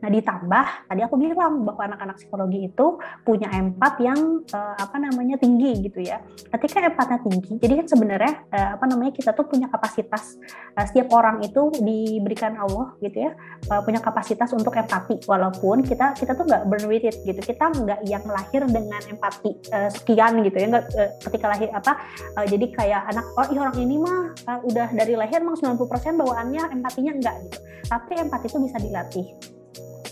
[0.00, 5.40] Nah, ditambah tadi aku bilang bahwa anak-anak psikologi itu punya empat yang uh, apa namanya
[5.40, 6.20] tinggi gitu ya.
[6.52, 10.36] Ketika empatnya tinggi, jadi kan sebenarnya uh, apa namanya kita tuh punya kapasitas
[10.76, 13.32] uh, setiap orang itu diberikan Allah gitu ya,
[13.72, 17.40] uh, punya kapasitas untuk empati walaupun kita kita tuh nggak born with it gitu.
[17.40, 20.66] Kita nggak yang lahir dengan empati uh, sekian gitu ya.
[20.76, 21.92] Nggak uh, ketika lahir apa
[22.36, 26.20] uh, jadi kayak anak oh iya orang ini mah uh, udah dari lahir emang 90%
[26.20, 27.58] bawaannya empatinya enggak gitu.
[27.86, 29.55] Tapi empati itu bisa dilatih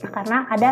[0.08, 0.70] karena ada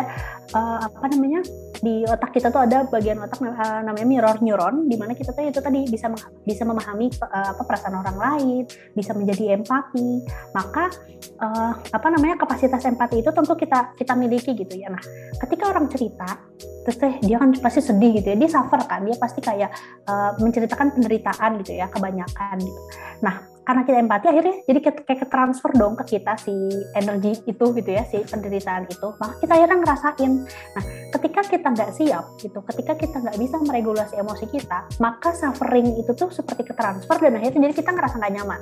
[0.53, 1.41] uh, apa namanya
[1.83, 5.43] di otak kita tuh ada bagian otak uh, namanya mirror neuron di mana kita tuh
[5.43, 6.07] itu tadi bisa
[6.47, 8.63] bisa memahami uh, apa perasaan orang lain,
[8.95, 10.23] bisa menjadi empati.
[10.55, 10.89] Maka
[11.43, 14.87] uh, apa namanya kapasitas empati itu tentu kita kita miliki gitu ya.
[14.87, 15.03] Nah,
[15.43, 16.39] ketika orang cerita
[16.83, 19.71] terus teh dia kan pasti sedih gitu ya dia suffer kan dia pasti kayak
[20.03, 22.81] uh, menceritakan penderitaan gitu ya kebanyakan gitu
[23.23, 26.51] nah karena kita empati akhirnya jadi kayak ke transfer dong ke kita si
[26.99, 29.07] energi itu gitu ya si penderitaan itu.
[29.17, 30.31] Maka kita akhirnya ngerasain.
[30.47, 30.83] Nah
[31.15, 36.11] ketika kita nggak siap gitu ketika kita nggak bisa meregulasi emosi kita maka suffering itu
[36.11, 38.61] tuh seperti ke transfer dan akhirnya jadi kita ngerasa nggak nyaman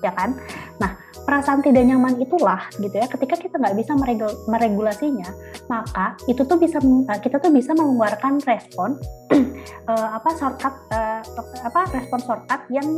[0.00, 0.30] ya kan?
[0.80, 0.92] Nah
[1.28, 5.28] perasaan tidak nyaman itulah gitu ya ketika kita nggak bisa meregul meregulasinya
[5.68, 8.96] maka itu tuh bisa eh, kita tuh bisa mengeluarkan respon
[9.84, 11.20] uh, apa shortcut uh,
[11.68, 12.88] apa respon shortcut yang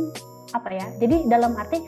[0.51, 0.87] apa ya?
[0.99, 1.79] Jadi dalam arti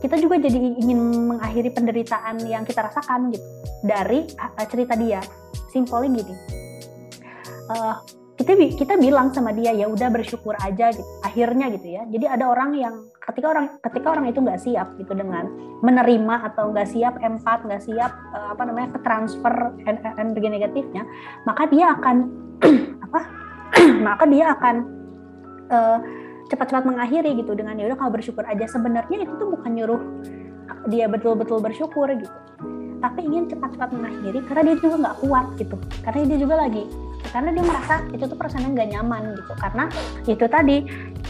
[0.00, 0.98] kita juga jadi ingin
[1.34, 3.44] mengakhiri penderitaan yang kita rasakan gitu.
[3.84, 5.20] Dari uh, cerita dia.
[5.70, 6.34] Simpelnya gini.
[7.70, 7.96] Uh,
[8.40, 11.04] kita kita bilang sama dia ya udah bersyukur aja gitu.
[11.20, 12.02] Akhirnya gitu ya.
[12.08, 15.46] Jadi ada orang yang ketika orang ketika orang itu nggak siap gitu dengan
[15.84, 19.54] menerima atau nggak siap empat nggak siap uh, apa namanya ke transfer
[20.18, 21.04] energi negatifnya
[21.44, 22.16] maka dia akan
[23.06, 23.20] apa?
[24.06, 24.76] Maka dia akan
[25.70, 25.98] uh,
[26.50, 28.66] cepat-cepat mengakhiri gitu dengan ya udah kalau bersyukur aja.
[28.66, 30.02] Sebenarnya itu tuh bukan nyuruh
[30.90, 32.36] dia betul-betul bersyukur gitu.
[33.00, 35.76] Tapi ingin cepat-cepat mengakhiri karena dia juga nggak kuat gitu.
[36.04, 36.84] Karena dia juga lagi
[37.30, 39.52] karena dia merasa itu tuh perasaannya nggak nyaman gitu.
[39.56, 39.84] Karena
[40.26, 40.76] itu tadi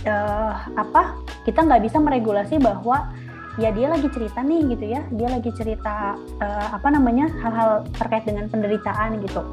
[0.09, 3.13] uh, apa kita nggak bisa meregulasi bahwa
[3.59, 5.01] ya dia lagi cerita nih gitu ya.
[5.13, 9.45] Dia lagi cerita uh, apa namanya hal-hal terkait dengan penderitaan gitu.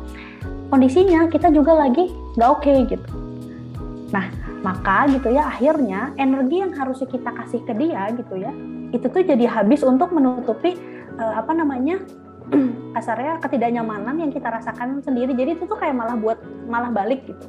[0.71, 3.09] Kondisinya kita juga lagi nggak oke okay, gitu.
[4.15, 8.51] Nah maka gitu ya akhirnya energi yang harusnya kita kasih ke dia gitu ya
[8.95, 10.79] itu tuh jadi habis untuk menutupi
[11.19, 11.99] uh, apa namanya
[12.95, 15.35] kasarnya ketidaknyamanan yang kita rasakan sendiri.
[15.35, 17.45] Jadi itu tuh kayak malah buat malah balik gitu.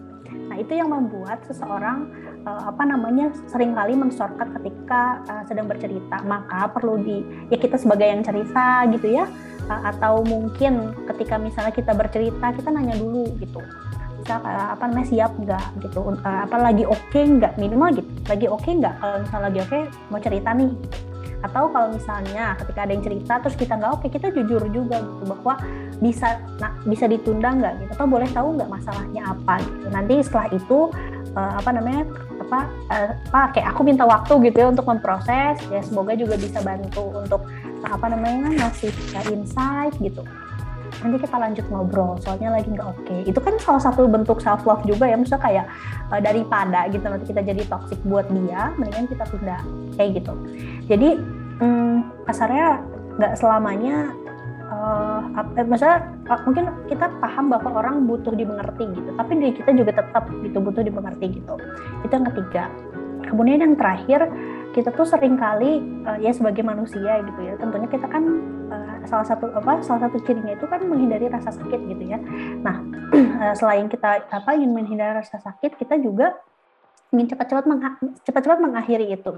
[0.51, 2.11] Nah itu yang membuat seseorang
[2.43, 6.19] uh, apa namanya sering kali mensorkat ketika uh, sedang bercerita.
[6.27, 9.31] Maka perlu di ya kita sebagai yang cerita gitu ya
[9.71, 13.63] uh, atau mungkin ketika misalnya kita bercerita kita nanya dulu gitu
[14.19, 18.11] bisa uh, apa namanya siap nggak gitu uh, apa lagi oke okay nggak minimal gitu
[18.27, 20.73] lagi oke okay nggak kalau misalnya lagi oke okay, mau cerita nih.
[21.39, 24.99] Atau kalau misalnya ketika ada yang cerita terus kita nggak oke okay, kita jujur juga
[24.99, 25.55] gitu bahwa
[26.03, 29.87] bisa nah, bisa ditunda nggak gitu atau boleh tahu nggak masalahnya apa gitu.
[29.87, 30.79] Nanti setelah itu
[31.39, 32.03] uh, apa namanya
[32.43, 36.59] apa uh, apa kayak aku minta waktu gitu ya untuk memproses ya semoga juga bisa
[36.59, 37.47] bantu untuk
[37.87, 38.91] apa namanya ngasih
[39.31, 40.27] insight gitu
[40.99, 43.03] nanti kita lanjut ngobrol soalnya lagi nggak oke.
[43.07, 43.21] Okay.
[43.27, 45.65] itu kan salah satu bentuk self love juga ya misalnya kayak
[46.11, 49.59] uh, daripada gitu nanti kita jadi toxic buat dia mendingan kita tunda
[49.95, 50.33] kayak gitu.
[50.91, 51.09] Jadi
[51.63, 52.83] um, kasarnya
[53.19, 54.15] nggak selamanya
[54.71, 55.21] uh,
[55.67, 55.99] misalnya
[56.31, 60.59] uh, mungkin kita paham bahwa orang butuh dimengerti gitu tapi diri kita juga tetap gitu
[60.59, 61.55] butuh dimengerti gitu.
[62.03, 62.65] Itu yang ketiga.
[63.29, 64.25] Kemudian yang terakhir
[64.73, 68.25] kita tuh sering kali uh, ya sebagai manusia gitu ya tentunya kita kan
[68.71, 72.21] uh, salah satu apa salah satu cirinya itu kan menghindari rasa sakit gitu ya.
[72.61, 72.85] Nah
[73.17, 76.37] uh, selain kita apa ingin menghindari rasa sakit kita juga
[77.09, 77.65] ingin cepat-cepat
[78.29, 79.33] cepat-cepat mengakhiri itu.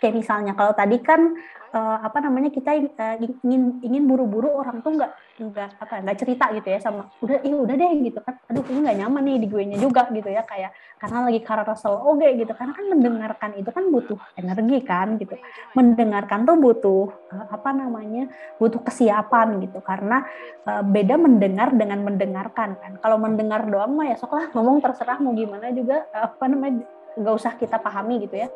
[0.00, 1.36] Kayak misalnya kalau tadi kan
[1.72, 6.44] uh, apa namanya kita uh, ingin ingin buru-buru orang tuh nggak nggak apa nggak cerita
[6.54, 8.38] gitu ya sama udah iya udah deh gitu kan.
[8.52, 11.94] Aduh ini nggak nyaman nih di gue nya juga gitu ya kayak karena lagi carousel
[11.98, 12.52] oke gitu.
[12.52, 15.34] Karena kan mendengarkan itu kan butuh energi kan gitu.
[15.74, 18.28] Mendengarkan tuh butuh uh, apa namanya
[18.60, 19.80] butuh kesiapan gitu.
[19.82, 20.22] Karena
[20.68, 22.92] uh, beda mendengar dengan mendengarkan kan.
[23.00, 26.84] Kalau mendengar doang mah ya sok lah ngomong terserah mau gimana juga apa namanya
[27.18, 28.48] nggak usah kita pahami gitu ya.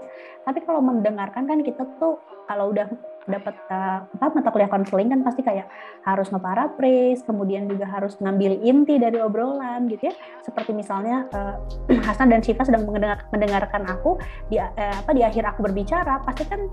[0.45, 2.89] Tapi kalau mendengarkan kan kita tuh kalau udah
[3.27, 5.67] dapat uh, apa mata kuliah konseling kan pasti kayak
[6.07, 10.15] harus ngeparaphrase, kemudian juga harus ngambil inti dari obrolan gitu ya.
[10.43, 11.59] Seperti misalnya uh,
[12.07, 16.47] Hasan dan Syifa sedang mendengar, mendengarkan aku di uh, apa di akhir aku berbicara, pasti
[16.47, 16.71] kan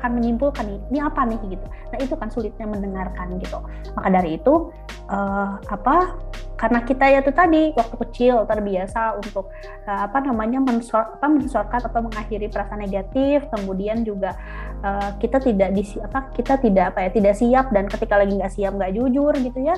[0.00, 1.66] akan menyimpulkan nih ini apa nih gitu.
[1.68, 3.60] Nah itu kan sulitnya mendengarkan gitu.
[3.92, 4.72] Maka dari itu
[5.12, 6.16] uh, apa
[6.60, 9.48] karena kita ya itu tadi waktu kecil terbiasa untuk
[9.88, 14.36] uh, apa namanya mensor apa mensorkat atau mengakhiri perasaan negatif kemudian juga
[14.84, 18.52] uh, kita tidak di apa kita tidak apa ya tidak siap dan ketika lagi nggak
[18.54, 19.74] siap nggak jujur gitu ya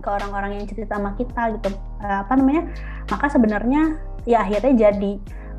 [0.00, 1.70] ke orang-orang yang cerita sama kita gitu
[2.02, 2.72] uh, apa namanya
[3.12, 5.12] maka sebenarnya ya akhirnya jadi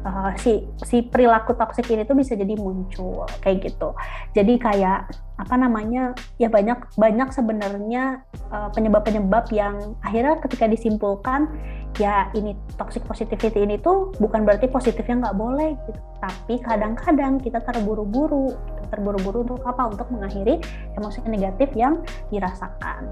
[0.05, 3.93] uh, si si perilaku toksik ini tuh bisa jadi muncul kayak gitu.
[4.33, 8.21] Jadi kayak apa namanya ya banyak banyak sebenarnya
[8.53, 11.49] uh, penyebab-penyebab yang akhirnya ketika disimpulkan
[11.99, 15.99] ya ini toxic positivity ini tuh bukan berarti positifnya nggak boleh gitu.
[16.21, 18.53] Tapi kadang-kadang kita terburu-buru
[18.91, 19.91] terburu-buru untuk apa?
[19.91, 20.59] Untuk mengakhiri
[20.99, 23.07] emosi negatif yang dirasakan.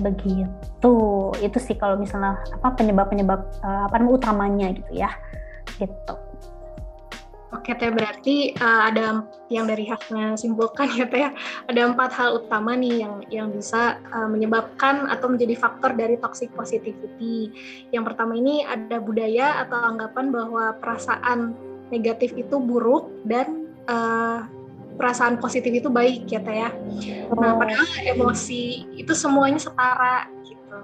[0.00, 0.96] Begitu.
[1.40, 5.10] Itu sih kalau misalnya apa penyebab-penyebab uh, apa namanya utamanya gitu ya.
[5.76, 6.27] Gitu.
[7.48, 11.32] Oke, teh berarti uh, ada yang dari haknya simpulkan ya teh
[11.64, 16.52] ada empat hal utama nih yang yang bisa uh, menyebabkan atau menjadi faktor dari toxic
[16.52, 17.48] positivity.
[17.88, 21.56] Yang pertama ini ada budaya atau anggapan bahwa perasaan
[21.88, 24.44] negatif itu buruk dan uh,
[25.00, 26.70] perasaan positif itu baik ya teh ya.
[27.32, 30.78] Nah padahal emosi itu semuanya setara gitu.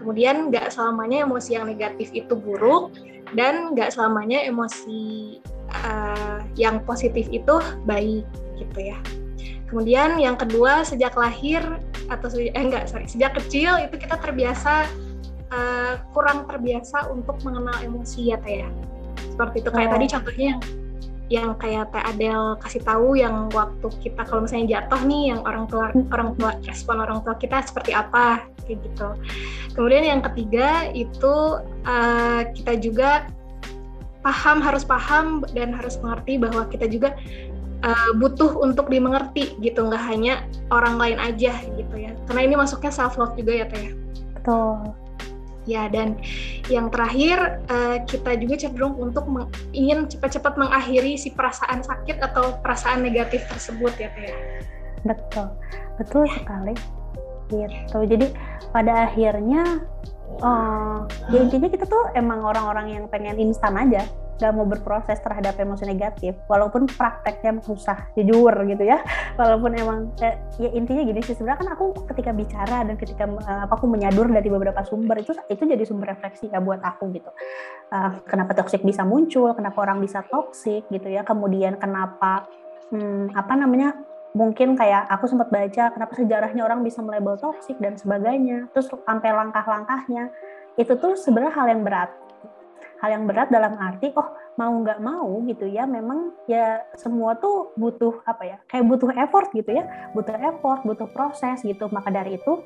[0.00, 2.96] Kemudian nggak selamanya emosi yang negatif itu buruk
[3.36, 8.26] dan nggak selamanya emosi uh, yang positif itu baik
[8.56, 8.98] gitu ya.
[9.66, 11.62] Kemudian yang kedua sejak lahir
[12.06, 14.86] atau eh enggak sorry sejak kecil itu kita terbiasa
[15.50, 18.68] uh, kurang terbiasa untuk mengenal emosi ya teh ya.
[19.34, 19.94] Seperti itu kayak oh.
[19.98, 20.62] tadi contohnya yang
[21.26, 25.66] yang kayak Teh Adel kasih tahu yang waktu kita kalau misalnya jatuh nih yang orang
[25.66, 29.08] tua orang tua respon orang tua kita seperti apa kayak gitu.
[29.74, 33.26] Kemudian yang ketiga itu uh, kita juga
[34.26, 37.14] paham harus paham dan harus mengerti bahwa kita juga
[37.86, 40.42] uh, butuh untuk dimengerti gitu nggak hanya
[40.74, 42.10] orang lain aja gitu ya.
[42.26, 43.94] Karena ini masuknya self love juga ya teh
[44.34, 44.90] betul.
[45.66, 46.18] Ya dan
[46.66, 49.30] yang terakhir uh, kita juga cenderung untuk
[49.70, 54.34] ingin cepat-cepat mengakhiri si perasaan sakit atau perasaan negatif tersebut ya teh
[55.06, 55.54] betul.
[56.02, 56.74] Betul sekali.
[57.46, 57.98] Gitu.
[58.10, 58.26] Jadi
[58.74, 59.86] pada akhirnya
[60.36, 64.04] Oh, ya intinya kita tuh emang orang-orang yang pengen instan aja,
[64.36, 69.00] gak mau berproses terhadap emosi negatif, walaupun prakteknya susah, jujur gitu ya.
[69.40, 73.68] Walaupun emang eh, ya intinya gini sih sebenarnya kan aku ketika bicara dan ketika uh,
[73.68, 77.32] aku menyadur dari beberapa sumber itu itu jadi sumber refleksi ya buat aku gitu.
[77.88, 82.44] Uh, kenapa toksik bisa muncul, kenapa orang bisa toksik gitu ya, kemudian kenapa
[82.92, 83.96] hmm, apa namanya
[84.36, 88.68] mungkin kayak aku sempat baca kenapa sejarahnya orang bisa melabel toksik dan sebagainya.
[88.76, 90.28] Terus sampai langkah-langkahnya.
[90.76, 92.12] Itu tuh sebenarnya hal yang berat.
[93.00, 94.28] Hal yang berat dalam arti oh
[94.60, 99.48] mau nggak mau gitu ya memang ya semua tuh butuh apa ya kayak butuh effort
[99.56, 99.88] gitu ya.
[100.12, 101.88] Butuh effort butuh proses gitu.
[101.88, 102.60] Maka dari itu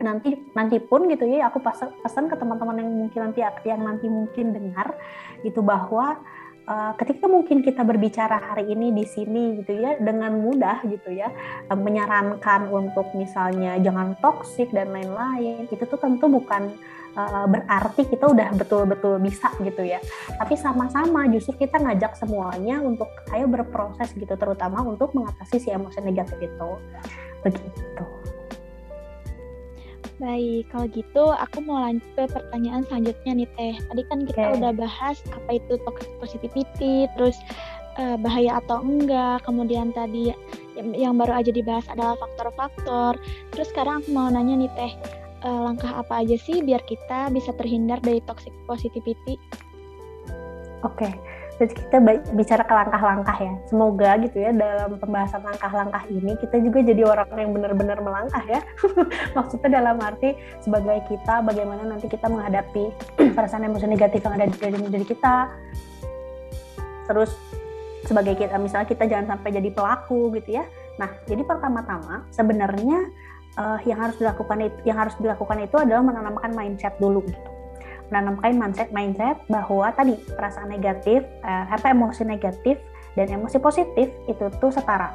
[0.00, 1.60] nanti nanti pun gitu ya aku
[2.04, 4.92] pesan ke teman-teman yang mungkin nanti yang nanti mungkin dengar
[5.40, 6.20] itu bahwa
[6.66, 11.30] uh, ketika mungkin kita berbicara hari ini di sini gitu ya dengan mudah gitu ya
[11.70, 16.74] uh, menyarankan untuk misalnya jangan toksik dan lain-lain itu tuh tentu bukan
[17.16, 20.02] uh, berarti kita udah betul-betul bisa gitu ya.
[20.36, 26.02] Tapi sama-sama justru kita ngajak semuanya untuk ayo berproses gitu terutama untuk mengatasi si emosi
[26.04, 26.70] negatif itu.
[27.46, 28.04] Begitu
[30.16, 33.76] Baik, kalau gitu aku mau lanjut ke pertanyaan selanjutnya nih Teh.
[33.76, 34.56] Tadi kan kita okay.
[34.56, 37.36] udah bahas apa itu toxic positivity, terus
[38.00, 40.32] uh, bahaya atau enggak, kemudian tadi
[40.76, 43.20] yang, yang baru aja dibahas adalah faktor-faktor.
[43.52, 44.92] Terus sekarang aku mau nanya nih Teh,
[45.44, 49.36] uh, langkah apa aja sih biar kita bisa terhindar dari toxic positivity?
[50.80, 51.12] Oke.
[51.12, 51.96] Okay kita
[52.36, 53.52] bicara ke langkah-langkah ya.
[53.64, 58.60] Semoga gitu ya dalam pembahasan langkah-langkah ini kita juga jadi orang yang benar-benar melangkah ya.
[59.36, 62.92] Maksudnya dalam arti sebagai kita bagaimana nanti kita menghadapi
[63.36, 64.56] perasaan emosi negatif yang ada di
[64.92, 65.48] diri kita.
[67.08, 67.32] Terus
[68.04, 70.64] sebagai kita misalnya kita jangan sampai jadi pelaku gitu ya.
[71.00, 73.08] Nah, jadi pertama-tama sebenarnya
[73.56, 77.55] uh, yang harus dilakukan itu yang harus dilakukan itu adalah menanamkan mindset dulu gitu
[78.10, 82.78] menanamkan mindset mindset bahwa tadi perasaan negatif, eh, apa emosi negatif
[83.18, 85.10] dan emosi positif itu tuh setara.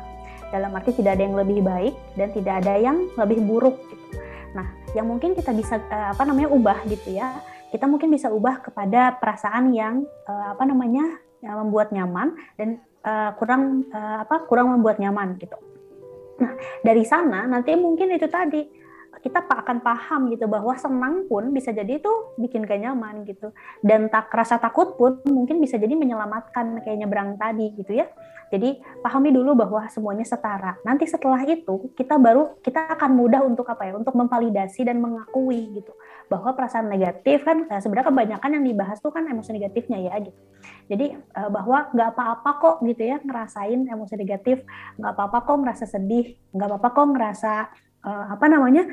[0.52, 4.04] Dalam arti tidak ada yang lebih baik dan tidak ada yang lebih buruk gitu.
[4.52, 7.40] Nah, yang mungkin kita bisa eh, apa namanya ubah gitu ya.
[7.72, 13.34] Kita mungkin bisa ubah kepada perasaan yang eh, apa namanya yang membuat nyaman dan uh,
[13.38, 15.58] kurang uh, apa kurang membuat nyaman gitu.
[16.42, 18.66] Nah, dari sana nanti mungkin itu tadi
[19.22, 23.54] kita akan paham gitu bahwa senang pun bisa jadi itu bikin gak nyaman gitu.
[23.86, 28.10] Dan tak rasa takut pun mungkin bisa jadi menyelamatkan kayak nyebrang tadi gitu ya.
[28.52, 30.76] Jadi pahami dulu bahwa semuanya setara.
[30.84, 35.72] Nanti setelah itu kita baru kita akan mudah untuk apa ya untuk memvalidasi dan mengakui
[35.72, 35.96] gitu
[36.28, 40.40] bahwa perasaan negatif kan eh, sebenarnya kebanyakan yang dibahas tuh kan emosi negatifnya ya gitu.
[40.92, 44.68] Jadi eh, bahwa nggak apa-apa kok gitu ya ngerasain emosi negatif
[45.00, 47.54] nggak apa-apa kok merasa sedih nggak apa-apa kok ngerasa
[48.06, 48.90] uh, apa namanya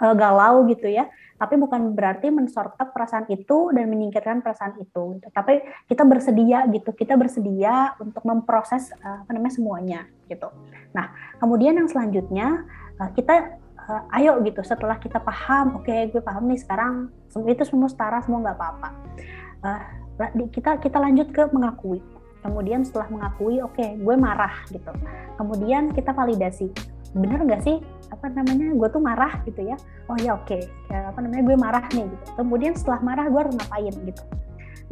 [0.00, 1.08] uh, galau gitu ya.
[1.36, 5.28] Tapi bukan berarti mensorot perasaan itu dan menyingkirkan perasaan itu gitu.
[5.36, 6.96] tapi kita bersedia gitu.
[6.96, 10.00] Kita bersedia untuk memproses uh, apa namanya semuanya
[10.32, 10.48] gitu.
[10.96, 12.64] Nah kemudian yang selanjutnya
[12.96, 14.64] uh, kita uh, ayo gitu.
[14.64, 17.12] Setelah kita paham oke okay, gue paham nih sekarang
[17.44, 18.88] itu semua setara semua nggak apa-apa.
[19.60, 19.82] Uh,
[20.48, 22.00] kita kita lanjut ke mengakui.
[22.40, 24.88] Kemudian setelah mengakui oke okay, gue marah gitu.
[25.36, 27.76] Kemudian kita validasi bener nggak sih?
[28.12, 28.76] Apa namanya?
[28.76, 29.76] Gue tuh marah gitu ya.
[30.06, 30.46] Oh ya oke.
[30.46, 30.62] Okay.
[30.92, 31.42] apa namanya?
[31.42, 32.24] Gue marah nih gitu.
[32.36, 34.22] Kemudian setelah marah gue harus ngapain gitu.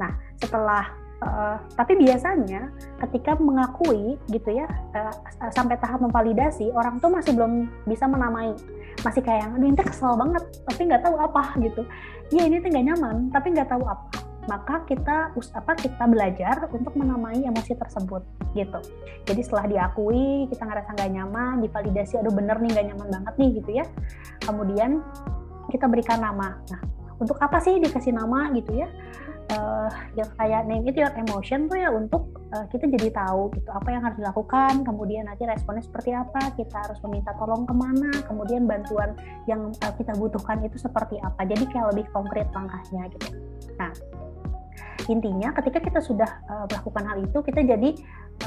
[0.01, 0.11] Nah
[0.41, 0.85] setelah
[1.25, 2.69] Uh, tapi biasanya
[3.01, 5.15] ketika mengakui gitu ya uh,
[5.57, 8.53] sampai tahap memvalidasi orang tuh masih belum bisa menamai.
[9.01, 11.87] Masih kayak aduh ini kesel banget tapi nggak tahu apa gitu.
[12.29, 16.93] Ya ini tuh nggak nyaman tapi nggak tahu apa maka kita apa kita belajar untuk
[16.97, 18.23] menamai emosi tersebut
[18.53, 18.81] gitu.
[19.25, 23.51] Jadi setelah diakui kita ngerasa nggak nyaman divalidasi aduh bener nih nggak nyaman banget nih
[23.63, 23.85] gitu ya.
[24.45, 25.01] Kemudian
[25.73, 26.61] kita berikan nama.
[26.69, 26.81] Nah
[27.19, 28.89] untuk apa sih dikasih nama gitu ya?
[29.45, 33.69] Uh, ya kayak name it your emotion tuh ya untuk uh, kita jadi tahu gitu
[33.77, 38.09] apa yang harus dilakukan kemudian nanti responnya seperti apa kita harus meminta tolong ke mana
[38.25, 39.13] kemudian bantuan
[39.45, 41.45] yang uh, kita butuhkan itu seperti apa.
[41.45, 43.37] Jadi kayak lebih konkret langkahnya gitu.
[43.77, 43.93] Nah
[45.11, 47.91] intinya ketika kita sudah uh, melakukan hal itu kita jadi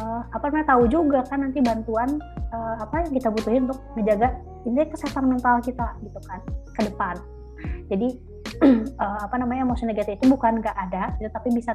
[0.01, 2.17] uh, apa namanya tahu juga kan nanti bantuan
[2.53, 6.39] uh, apa yang kita butuhin untuk menjaga ini kesehatan mental kita gitu kan
[6.73, 7.15] ke depan
[7.87, 8.07] jadi
[8.97, 11.71] uh, apa namanya emosi negatif itu bukan nggak ada, gitu, tapi bisa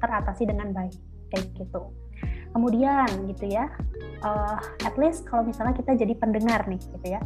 [0.00, 0.96] teratasi dengan baik
[1.34, 1.92] kayak gitu.
[2.48, 3.68] Kemudian gitu ya,
[4.24, 7.20] uh, at least kalau misalnya kita jadi pendengar nih gitu ya,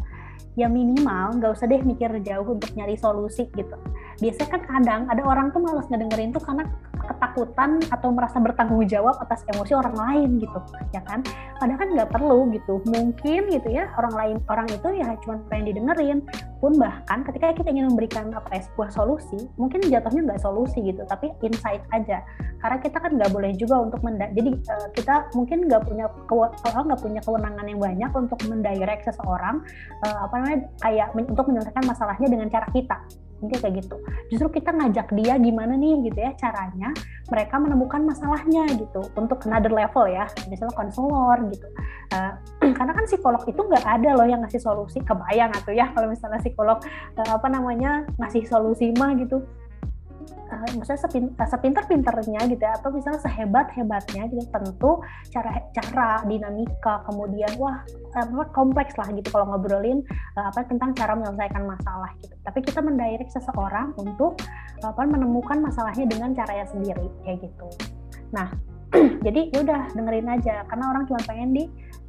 [0.53, 3.77] ya minimal nggak usah deh mikir jauh untuk nyari solusi gitu.
[4.21, 6.69] Biasanya kan kadang ada orang tuh malas ngedengerin tuh karena
[7.03, 10.59] ketakutan atau merasa bertanggung jawab atas emosi orang lain gitu
[10.93, 11.25] ya kan?
[11.57, 12.85] Padahal kan nggak perlu gitu.
[12.85, 16.19] Mungkin gitu ya orang lain orang itu ya cuma pengen didengerin.
[16.61, 21.03] Pun bahkan ketika kita ingin memberikan apa ya sebuah solusi mungkin jatuhnya nggak solusi gitu
[21.09, 22.21] tapi insight aja.
[22.61, 26.07] Karena kita kan nggak boleh juga untuk menda jadi uh, kita mungkin nggak punya
[26.63, 29.65] nggak punya kewenangan yang banyak untuk mendirect seseorang
[30.07, 32.99] uh, apa namanya kayak untuk menyelesaikan masalahnya dengan cara kita.
[33.43, 33.97] Mungkin kayak gitu.
[34.30, 36.95] Justru kita ngajak dia gimana nih gitu ya caranya
[37.30, 39.03] mereka menemukan masalahnya gitu.
[39.14, 41.66] Untuk another level ya misalnya konselor gitu.
[42.11, 42.34] Uh,
[42.78, 44.99] karena kan psikolog itu nggak ada loh yang ngasih solusi.
[45.03, 46.82] Kebayang atau ya kalau misalnya psikolog
[47.18, 49.43] uh, apa namanya ngasih solusi mah gitu
[50.27, 54.91] uh, maksudnya sepin, uh, sepinter-pinternya gitu ya atau misalnya sehebat-hebatnya gitu tentu
[55.31, 57.83] cara cara dinamika kemudian wah
[58.18, 60.03] uh, kompleks lah gitu kalau ngobrolin
[60.39, 62.35] uh, apa tentang cara menyelesaikan masalah gitu.
[62.43, 64.39] Tapi kita mendirect seseorang untuk
[64.83, 67.68] apa menemukan masalahnya dengan caranya sendiri kayak gitu.
[68.35, 68.51] Nah
[69.27, 70.55] jadi ya udah dengerin aja.
[70.68, 71.64] Karena orang cuma pengen di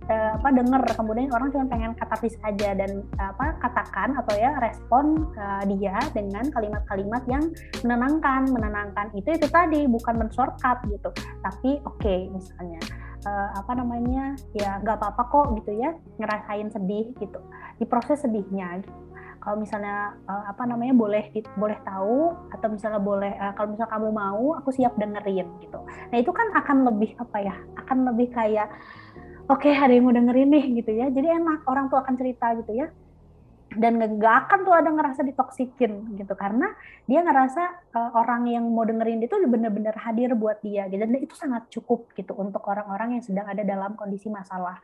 [0.10, 0.82] uh, apa denger.
[0.96, 5.96] Kemudian orang cuma pengen katarsis aja dan uh, apa katakan atau ya respon uh, dia
[6.12, 7.44] dengan kalimat-kalimat yang
[7.86, 8.50] menenangkan.
[8.52, 11.10] Menenangkan itu itu tadi bukan men-shortcut gitu.
[11.44, 12.82] Tapi oke okay, misalnya
[13.28, 17.40] uh, apa namanya ya nggak apa-apa kok gitu ya ngerasain sedih gitu.
[17.80, 19.00] Diproses sedihnya gitu.
[19.44, 24.56] Kalau misalnya apa namanya boleh di, boleh tahu atau misalnya boleh kalau misalnya kamu mau
[24.56, 25.84] aku siap dengerin gitu.
[25.84, 28.72] Nah itu kan akan lebih apa ya akan lebih kayak
[29.50, 31.08] oke okay, ada yang mau dengerin nih gitu ya.
[31.12, 32.88] Jadi enak orang tuh akan cerita gitu ya.
[33.74, 36.34] Dan nggak akan tuh ada ngerasa ditoksikin gitu.
[36.38, 36.70] Karena
[37.10, 41.02] dia ngerasa uh, orang yang mau dengerin itu benar-benar hadir buat dia gitu.
[41.02, 44.78] Dan itu sangat cukup gitu untuk orang-orang yang sedang ada dalam kondisi masalah.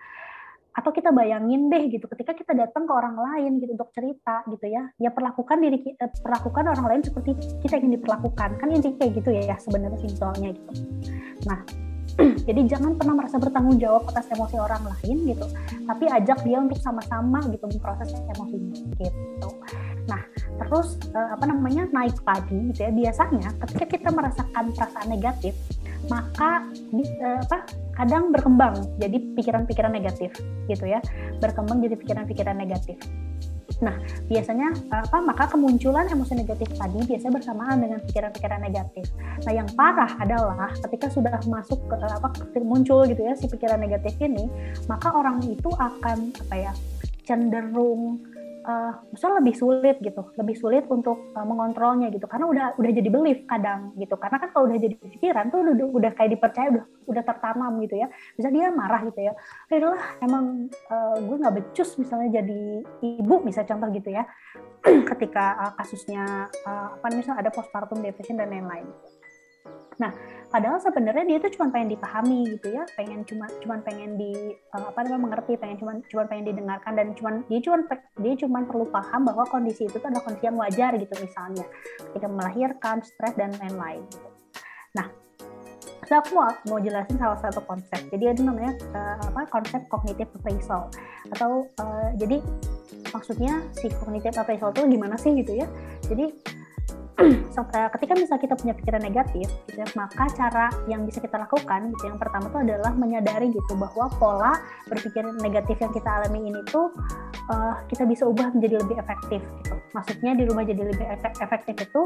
[0.73, 4.65] Atau kita bayangin deh gitu ketika kita datang ke orang lain gitu untuk cerita gitu
[4.65, 4.89] ya.
[4.97, 8.57] Ya perlakukan diri kita perlakukan orang lain seperti kita ingin diperlakukan.
[8.57, 10.71] Kan intinya kayak gitu ya, ya sebenarnya simpelnya gitu.
[11.45, 11.88] Nah
[12.47, 15.45] Jadi jangan pernah merasa bertanggung jawab atas emosi orang lain gitu,
[15.85, 19.49] tapi ajak dia untuk sama-sama gitu memproses emosinya gitu.
[20.09, 20.21] Nah,
[20.57, 22.91] terus uh, apa namanya naik pagi gitu ya.
[22.91, 25.53] Biasanya ketika kita merasakan perasaan negatif,
[26.09, 27.57] maka uh, apa
[27.99, 30.33] kadang berkembang jadi pikiran-pikiran negatif
[30.65, 30.99] gitu ya.
[31.37, 32.97] Berkembang jadi pikiran-pikiran negatif.
[33.79, 33.95] Nah,
[34.27, 39.07] biasanya apa maka kemunculan emosi negatif tadi biasanya bersamaan dengan pikiran-pikiran negatif.
[39.47, 44.19] Nah, yang parah adalah ketika sudah masuk ke apa muncul gitu ya si pikiran negatif
[44.19, 44.51] ini,
[44.91, 46.73] maka orang itu akan apa ya
[47.23, 48.19] cenderung
[48.69, 53.09] uh, misalnya lebih sulit gitu, lebih sulit untuk uh, mengontrolnya gitu, karena udah udah jadi
[53.09, 56.85] belief kadang gitu, karena kan kalau udah jadi pikiran tuh udah, udah kayak dipercaya udah
[57.09, 58.07] udah tertanam gitu ya,
[58.37, 59.33] bisa dia marah gitu ya,
[59.73, 64.29] adalah emang uh, gue nggak becus misalnya jadi ibu bisa contoh gitu ya,
[65.09, 68.85] ketika uh, kasusnya uh, apa misalnya ada postpartum depression dan lain-lain.
[69.99, 70.15] Nah,
[70.49, 74.33] padahal sebenarnya dia tuh cuma pengen dipahami gitu ya, pengen cuma cuma pengen di
[74.73, 77.77] uh, apa namanya mengerti, pengen cuma cuma pengen didengarkan dan cuma dia cuma
[78.19, 81.65] dia cuma perlu paham bahwa kondisi itu tuh adalah kondisi yang wajar gitu misalnya
[82.11, 84.01] ketika melahirkan, stres dan lain-lain.
[84.09, 84.27] Gitu.
[84.97, 85.07] Nah,
[86.09, 88.01] saya aku mau, mau jelasin salah satu konsep.
[88.09, 90.89] Jadi ada namanya uh, apa konsep cognitive appraisal
[91.29, 92.41] atau uh, jadi
[93.13, 95.69] maksudnya si cognitive appraisal itu gimana sih gitu ya?
[96.09, 96.33] Jadi
[97.97, 102.03] ketika misalnya kita punya pikiran negatif gitu ya, maka cara yang bisa kita lakukan gitu
[102.07, 104.53] yang pertama itu adalah menyadari gitu bahwa pola
[104.87, 106.91] berpikir negatif yang kita alami ini tuh
[107.51, 109.75] uh, kita bisa ubah menjadi lebih efektif gitu.
[109.91, 111.07] Maksudnya di rumah jadi lebih
[111.43, 112.01] efektif itu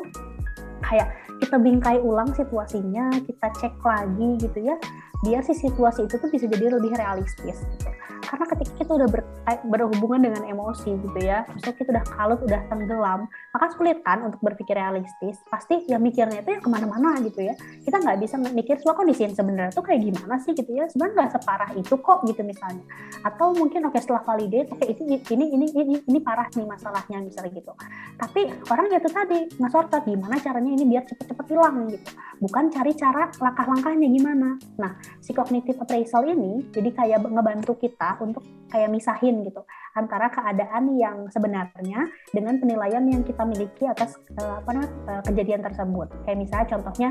[0.84, 1.08] kayak
[1.40, 4.76] kita bingkai ulang situasinya kita cek lagi gitu ya
[5.24, 7.90] biar si situasi itu tuh bisa jadi lebih realistis gitu.
[8.24, 9.22] Karena ketika kita udah ber,
[9.68, 14.42] berhubungan dengan emosi gitu ya maksudnya kita udah kalut udah tenggelam maka sulit kan untuk
[14.42, 15.38] berpikir realistis.
[15.46, 17.54] Pasti ya mikirnya itu ya ke mana-mana gitu ya.
[17.86, 20.58] Kita nggak bisa mikir semua kondisi yang sebenarnya tuh kayak gimana sih?
[20.58, 20.90] gitu ya.
[20.90, 22.82] Sebenarnya nggak separah itu kok gitu misalnya.
[23.22, 26.66] Atau mungkin oke okay, setelah validate oke okay, ini ini ini ini ini parah nih
[26.66, 27.74] masalahnya misalnya gitu.
[28.18, 28.42] Tapi
[28.74, 31.86] orang itu tadi ngesorot gimana caranya ini biar cepet-cepet hilang?
[31.94, 32.10] gitu.
[32.42, 34.58] Bukan cari cara langkah-langkahnya gimana.
[34.82, 38.42] Nah si cognitive appraisal ini jadi kayak ngebantu kita untuk
[38.72, 39.62] kayak misahin gitu
[39.94, 45.62] antara keadaan yang sebenarnya dengan penilaian yang kita miliki atas uh, apa namanya uh, kejadian
[45.62, 46.08] tersebut.
[46.26, 47.10] Kayak misalnya contohnya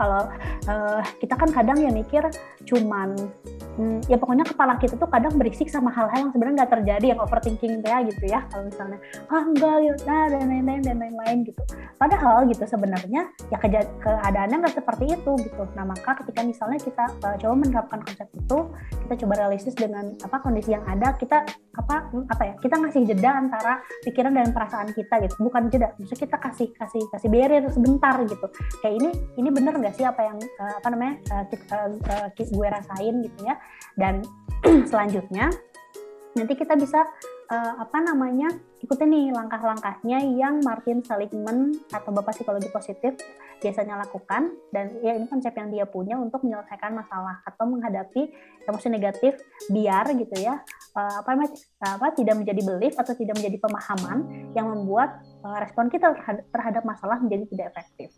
[0.00, 0.24] kalau
[0.64, 2.24] uh, kita kan kadang ya mikir
[2.64, 3.12] cuman
[3.76, 7.20] hmm, ya pokoknya kepala kita tuh kadang berisik sama hal-hal yang sebenarnya nggak terjadi yang
[7.20, 8.98] overthinking ya gitu ya kalau misalnya
[9.28, 11.62] ah enggak ya nah, dan lain-lain dan lain-lain gitu.
[12.00, 15.62] Padahal gitu sebenarnya ya keadaannya nggak seperti itu gitu.
[15.76, 18.58] Nah maka ketika misalnya kita uh, coba menerapkan konsep itu
[19.06, 23.02] kita coba realistis dengan apa kondisi yang ada kita apa hmm, apa ya kita ngasih
[23.08, 25.34] jeda antara pikiran dan perasaan kita gitu.
[25.40, 28.46] Bukan jeda maksudnya kita kasih kasih kasih barrier sebentar gitu.
[28.84, 31.76] Kayak ini ini bener nggak sih apa yang uh, apa namanya uh, kita,
[32.10, 33.54] uh, gue rasain gitu ya.
[33.94, 34.24] Dan
[34.90, 35.50] selanjutnya
[36.30, 37.02] nanti kita bisa
[37.50, 43.18] uh, apa namanya ikutin nih langkah-langkahnya yang Martin Seligman atau Bapak Psikologi Positif
[43.58, 44.54] biasanya lakukan.
[44.70, 48.30] Dan ya ini konsep yang dia punya untuk menyelesaikan masalah atau menghadapi
[48.64, 49.36] emosi negatif
[49.68, 50.62] biar gitu ya
[50.96, 54.18] uh, apa namanya apa tidak menjadi belief atau tidak menjadi pemahaman
[54.56, 58.10] yang membuat uh, respon kita terhadap, terhadap masalah menjadi tidak efektif.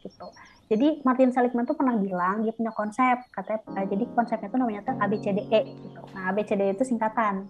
[0.00, 0.26] Gitu.
[0.66, 4.80] Jadi Martin Seligman tuh pernah bilang dia punya konsep katanya uh, jadi konsepnya itu namanya
[4.82, 6.02] tuh ABCDE gitu.
[6.10, 7.46] Nah, ABCDE itu singkatan.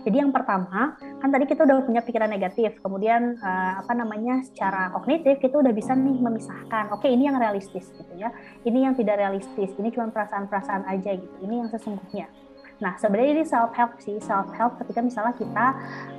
[0.00, 4.88] Jadi yang pertama, kan tadi kita udah punya pikiran negatif, kemudian uh, apa namanya secara
[4.96, 8.32] kognitif kita udah bisa nih memisahkan, oke ini yang realistis gitu ya,
[8.64, 12.32] ini yang tidak realistis, ini cuma perasaan-perasaan aja gitu, ini yang sesungguhnya.
[12.80, 15.66] Nah sebenarnya ini self help sih, self help ketika misalnya kita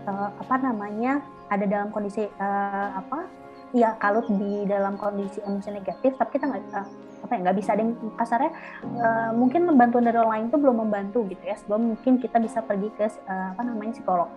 [0.05, 3.25] uh, apa namanya ada dalam kondisi uh, apa
[3.71, 6.87] ya kalut di dalam kondisi emosi negatif tapi kita nggak uh,
[7.21, 7.83] apa ya nggak bisa ada
[8.19, 8.51] kasarnya
[8.99, 12.59] uh, mungkin bantuan dari orang lain itu belum membantu gitu ya sebelum mungkin kita bisa
[12.65, 14.29] pergi ke uh, apa namanya psikolog.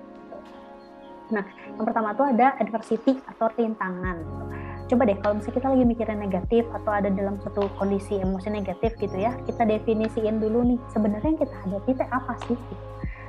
[1.34, 4.22] Nah yang pertama tuh ada adversity atau rintangan.
[4.84, 8.94] Coba deh kalau misalnya kita lagi mikirin negatif atau ada dalam satu kondisi emosi negatif
[9.00, 12.58] gitu ya kita definisiin dulu nih sebenarnya yang kita hadapi itu apa sih?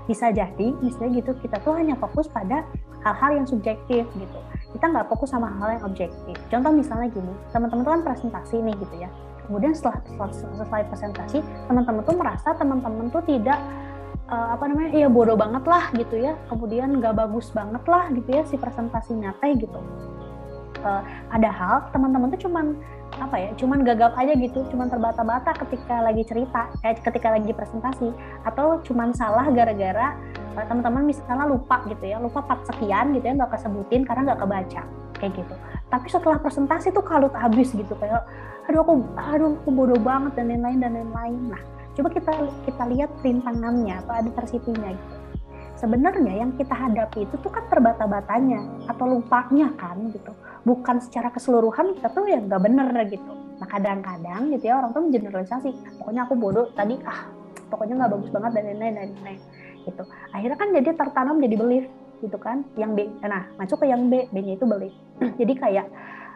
[0.05, 2.67] Bisa jadi misalnya gitu kita tuh hanya fokus pada
[3.01, 4.39] hal-hal yang subjektif gitu
[4.75, 6.35] kita nggak fokus sama hal yang objektif.
[6.51, 9.09] Contoh misalnya gini, teman-teman tuh kan presentasi nih gitu ya.
[9.47, 10.03] Kemudian setelah
[10.35, 11.39] selesai presentasi,
[11.71, 13.55] teman-teman tuh merasa teman-teman tuh tidak
[14.27, 16.35] uh, apa namanya, ya bodoh banget lah gitu ya.
[16.51, 19.79] Kemudian nggak bagus banget lah gitu ya si presentasinya teh gitu.
[20.83, 21.01] Uh,
[21.31, 22.75] padahal teman-teman tuh cuman
[23.15, 28.11] apa ya cuman gagap aja gitu cuman terbata-bata ketika lagi cerita eh, ketika lagi presentasi
[28.43, 30.19] atau cuman salah gara-gara
[30.55, 34.83] teman-teman misalnya lupa gitu ya lupa part sekian gitu ya nggak kesebutin karena nggak kebaca
[35.19, 35.55] kayak gitu.
[35.87, 38.23] Tapi setelah presentasi tuh kalut habis gitu kayak
[38.65, 41.41] aduh aku aduh aku bodoh banget dan lain-lain dan lain-lain.
[41.55, 41.61] Nah
[41.95, 42.31] coba kita
[42.67, 45.15] kita lihat rintangannya atau ada tersitinya gitu.
[45.75, 50.31] Sebenarnya yang kita hadapi itu tuh kan terbata-batanya atau lupanya kan gitu
[50.65, 53.31] bukan secara keseluruhan kita tuh yang nggak bener gitu.
[53.61, 55.69] Nah kadang-kadang gitu ya orang tuh mengeneralisasi
[56.01, 57.29] pokoknya aku bodoh tadi ah
[57.69, 59.39] pokoknya nggak bagus banget dan lain-lain dan lain-lain
[59.85, 60.03] gitu.
[60.33, 61.85] Akhirnya kan jadi tertanam jadi belief
[62.19, 63.05] gitu kan yang B.
[63.21, 64.93] Nah masuk ke yang B B-nya itu belief.
[65.39, 65.87] Jadi kayak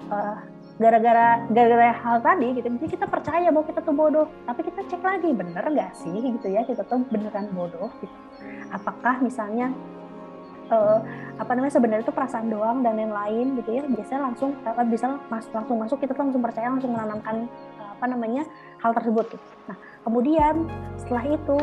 [0.08, 0.40] uh,
[0.80, 5.04] gara-gara gara-gara hal tadi gitu jadi kita percaya bahwa kita tuh bodoh tapi kita cek
[5.04, 6.16] lagi bener gak sih?
[6.16, 8.16] gitu ya kita tuh beneran bodoh gitu.
[8.72, 9.76] Apakah misalnya
[10.72, 11.00] uh,
[11.38, 15.46] apa namanya sebenarnya itu perasaan doang dan lain-lain gitu ya biasanya langsung uh, bisa mas,
[15.52, 17.50] langsung masuk kita tuh langsung percaya langsung menanamkan
[17.82, 18.44] uh, apa namanya
[18.82, 20.56] hal tersebut gitu nah kemudian
[20.98, 21.58] setelah itu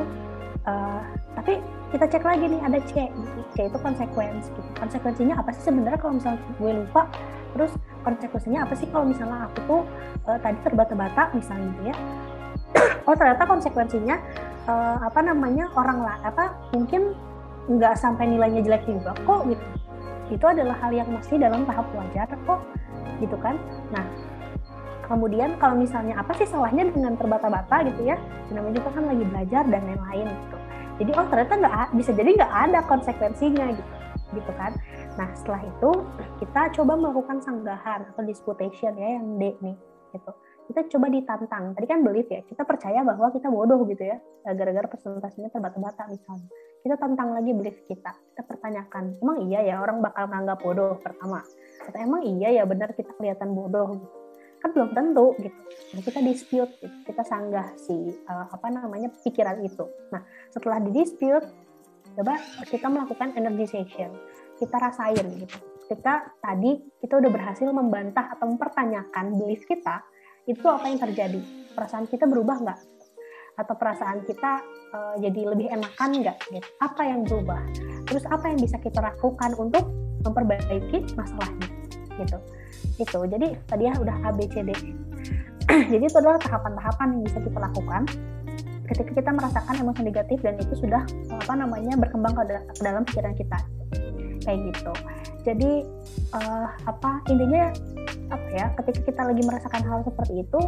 [0.67, 1.03] uh,
[1.39, 1.63] tapi
[1.95, 3.41] kita cek lagi nih ada C gitu.
[3.55, 4.71] C itu konsekuensi gitu.
[4.75, 7.03] konsekuensinya apa sih sebenarnya kalau misalnya gue lupa
[7.57, 9.83] terus konsekuensinya apa sih kalau misalnya aku tuh
[10.29, 11.97] uh, tadi terbata-bata misalnya gitu ya
[13.09, 14.17] oh ternyata konsekuensinya
[14.67, 17.15] uh, apa namanya orang lah apa mungkin
[17.67, 19.65] nggak sampai nilainya jelek juga kok gitu.
[20.31, 22.61] Itu adalah hal yang masih dalam tahap wajar kok
[23.19, 23.59] gitu kan.
[23.91, 24.07] Nah
[25.07, 28.19] kemudian kalau misalnya apa sih salahnya dengan terbata-bata gitu ya?
[28.51, 30.57] Namanya juga kan lagi belajar dan lain-lain gitu.
[30.97, 33.93] Jadi oh ternyata nggak bisa jadi nggak ada konsekuensinya gitu
[34.35, 34.75] gitu kan.
[35.15, 35.91] Nah setelah itu
[36.43, 39.77] kita coba melakukan sanggahan atau disputation ya yang D nih
[40.15, 40.33] gitu.
[40.67, 41.65] Kita coba ditantang.
[41.79, 46.51] Tadi kan belief ya kita percaya bahwa kita bodoh gitu ya gara-gara presentasinya terbata-bata misalnya
[46.87, 48.15] kita tantang lagi belief kita.
[48.15, 51.43] Kita pertanyakan emang iya ya orang bakal menganggap bodoh pertama?
[51.83, 54.07] Atau emang iya ya benar kita kelihatan bodoh?
[54.63, 55.59] Kan belum tentu gitu.
[55.91, 56.95] Jadi kita dispute gitu.
[57.11, 59.83] kita sanggah si uh, apa namanya pikiran itu.
[60.15, 60.23] Nah
[60.55, 61.51] setelah di dispute
[62.15, 62.39] coba
[62.71, 64.15] kita melakukan energization.
[64.55, 65.59] Kita rasain gitu.
[65.91, 70.07] Ketika tadi kita udah berhasil membantah atau mempertanyakan belief kita
[70.47, 71.43] itu apa yang terjadi?
[71.75, 72.96] Perasaan kita berubah nggak
[73.57, 74.61] atau perasaan kita
[74.93, 76.39] uh, jadi lebih enakan nggak?
[76.53, 76.69] Gitu.
[76.81, 77.61] Apa yang berubah?
[78.05, 79.85] Terus apa yang bisa kita lakukan untuk
[80.23, 81.69] memperbaiki masalahnya?
[82.21, 82.39] Gitu.
[83.01, 83.19] Itu.
[83.25, 84.71] Jadi tadi ya udah A B C D.
[85.93, 88.03] Jadi itu adalah tahapan-tahapan yang bisa kita lakukan
[88.87, 91.03] ketika kita merasakan emosi negatif dan itu sudah
[91.35, 92.45] apa namanya berkembang ke
[92.85, 93.59] dalam pikiran kita.
[94.47, 94.93] Kayak gitu.
[95.43, 95.71] Jadi
[96.35, 97.75] uh, apa intinya
[98.27, 100.61] apa ya ketika kita lagi merasakan hal seperti itu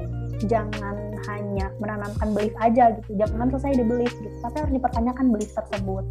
[0.47, 0.95] jangan
[1.29, 3.20] hanya menanamkan belief aja gitu.
[3.20, 4.37] Jangan selesai di belief gitu.
[4.41, 6.05] Tapi harus dipertanyakan belief tersebut.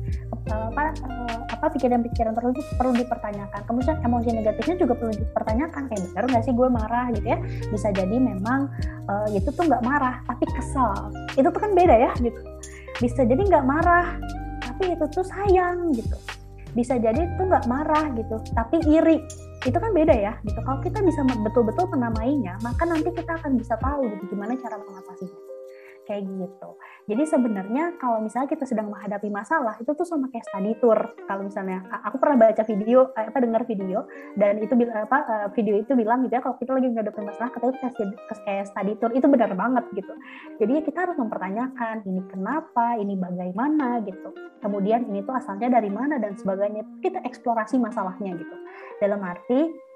[0.48, 3.62] Apa eh, apa pikiran-pikiran tersebut perlu dipertanyakan.
[3.66, 5.82] Kemudian emosi negatifnya juga perlu dipertanyakan.
[5.90, 7.40] Kayak bener nggak sih gue marah gitu ya?
[7.74, 8.70] Bisa jadi memang
[9.10, 11.10] uh, itu tuh nggak marah tapi kesal.
[11.34, 12.40] Itu tuh kan beda ya gitu.
[13.02, 14.18] Bisa jadi nggak marah
[14.62, 16.18] tapi itu tuh sayang gitu.
[16.78, 18.38] Bisa jadi itu nggak marah gitu.
[18.54, 19.18] Tapi iri
[19.66, 23.74] itu kan beda ya gitu kalau kita bisa betul-betul menamainya maka nanti kita akan bisa
[23.82, 25.48] tahu gitu gimana cara mengatasinya
[26.08, 26.70] kayak gitu.
[27.12, 30.96] Jadi sebenarnya kalau misalnya kita sedang menghadapi masalah itu tuh sama kayak study tour.
[31.28, 34.08] Kalau misalnya aku pernah baca video eh, apa dengar video
[34.40, 37.66] dan itu apa eh, video itu bilang gitu ya kalau kita lagi menghadapi masalah kita
[37.68, 38.04] itu
[38.48, 40.14] kayak study tour itu benar banget gitu.
[40.64, 44.32] Jadi kita harus mempertanyakan ini kenapa, ini bagaimana gitu.
[44.64, 46.88] Kemudian ini tuh asalnya dari mana dan sebagainya.
[47.04, 48.56] Kita eksplorasi masalahnya gitu.
[48.98, 49.88] Dalam arti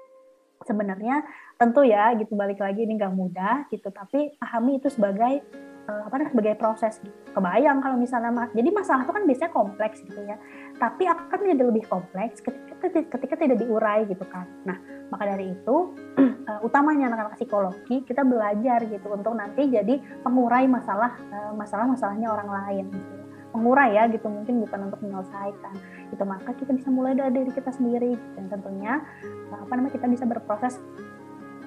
[0.62, 1.26] sebenarnya
[1.58, 3.90] tentu ya gitu balik lagi ini nggak mudah gitu.
[3.90, 5.42] Tapi pahami itu sebagai
[5.90, 10.36] uh, apa sebagai proses kebayang kalau misalnya jadi masalah itu kan biasanya kompleks gitu ya.
[10.78, 14.46] Tapi akan menjadi lebih kompleks ketika, ketika tidak diurai gitu kan.
[14.66, 14.78] Nah
[15.10, 15.76] maka dari itu
[16.18, 22.48] uh, utamanya anak-anak psikologi kita belajar gitu untuk nanti jadi pengurai masalah uh, masalah-masalahnya orang
[22.48, 23.14] lain gitu.
[23.52, 25.76] Pengurai ya gitu mungkin bukan untuk menyelesaikan
[26.12, 29.00] itu maka kita bisa mulai dari diri kita sendiri dan tentunya
[29.48, 30.76] apa namanya kita bisa berproses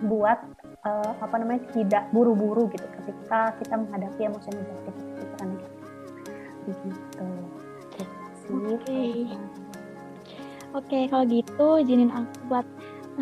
[0.05, 0.37] buat
[0.85, 5.81] uh, apa namanya tidak buru-buru gitu ketika kita menghadapi emosi negatif pikiran negatif
[6.65, 7.27] begitu.
[8.45, 9.03] Oke.
[10.75, 12.67] Oke kalau gitu izinin aku buat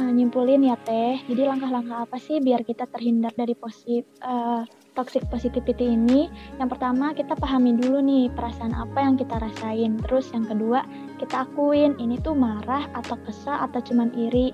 [0.01, 1.21] uh, nyimpulin ya teh.
[1.29, 7.11] Jadi langkah-langkah apa sih biar kita terhindar dari positif uh, toxic positivity ini yang pertama
[7.13, 10.85] kita pahami dulu nih perasaan apa yang kita rasain terus yang kedua
[11.17, 14.53] kita akuin ini tuh marah atau kesal atau cuman iri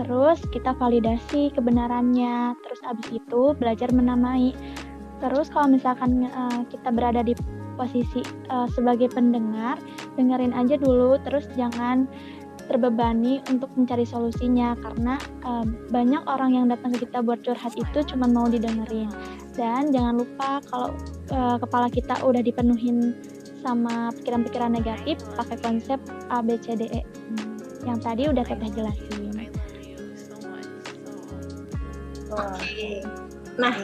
[0.00, 2.56] Terus kita validasi kebenarannya.
[2.64, 4.56] Terus abis itu belajar menamai.
[5.20, 7.36] Terus kalau misalkan uh, kita berada di
[7.76, 9.76] posisi uh, sebagai pendengar,
[10.16, 11.20] dengerin aja dulu.
[11.28, 12.08] Terus jangan
[12.70, 17.98] terbebani untuk mencari solusinya karena uh, banyak orang yang datang ke kita buat curhat itu
[18.14, 19.10] cuma mau didengerin.
[19.58, 20.94] Dan jangan lupa kalau
[21.34, 23.18] uh, kepala kita udah dipenuhin
[23.58, 25.98] sama pikiran-pikiran negatif, pakai konsep
[26.30, 27.02] A B C D E
[27.82, 29.50] yang tadi udah teteh jelasin.
[32.30, 32.46] Oke.
[32.54, 33.02] Okay.
[33.58, 33.74] Nah,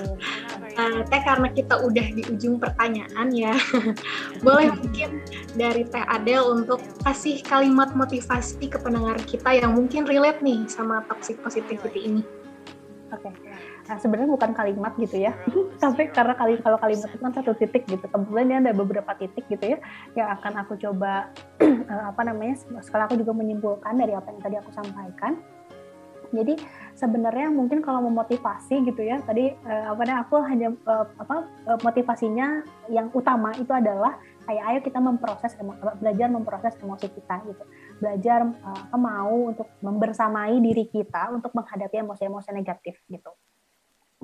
[0.77, 3.53] uh, Teh karena kita udah di ujung pertanyaan ya,
[4.47, 5.25] boleh mungkin
[5.57, 11.03] dari Teh Adel untuk kasih kalimat motivasi ke pendengar kita yang mungkin relate nih sama
[11.09, 12.23] toxic positivity ini.
[13.15, 13.31] Oke.
[13.31, 13.35] Okay.
[13.87, 15.33] Nah, sebenarnya bukan kalimat gitu ya,
[15.83, 18.03] tapi karena kali kalau kalimat itu kan satu titik gitu.
[18.03, 19.79] Kebetulan ini ada beberapa titik gitu ya
[20.19, 21.31] yang akan aku coba
[21.63, 22.59] uh, apa namanya.
[22.83, 25.39] Sekali aku juga menyimpulkan dari apa yang tadi aku sampaikan.
[26.35, 26.59] Jadi
[26.97, 31.37] sebenarnya mungkin kalau memotivasi gitu ya tadi uh, apa namanya aku hanya uh, apa
[31.69, 34.17] uh, motivasinya yang utama itu adalah
[34.49, 35.53] kayak ayo kita memproses
[36.01, 37.65] belajar memproses emosi kita gitu.
[38.01, 43.31] Belajar uh, mau untuk membersamai diri kita untuk menghadapi emosi-emosi negatif gitu.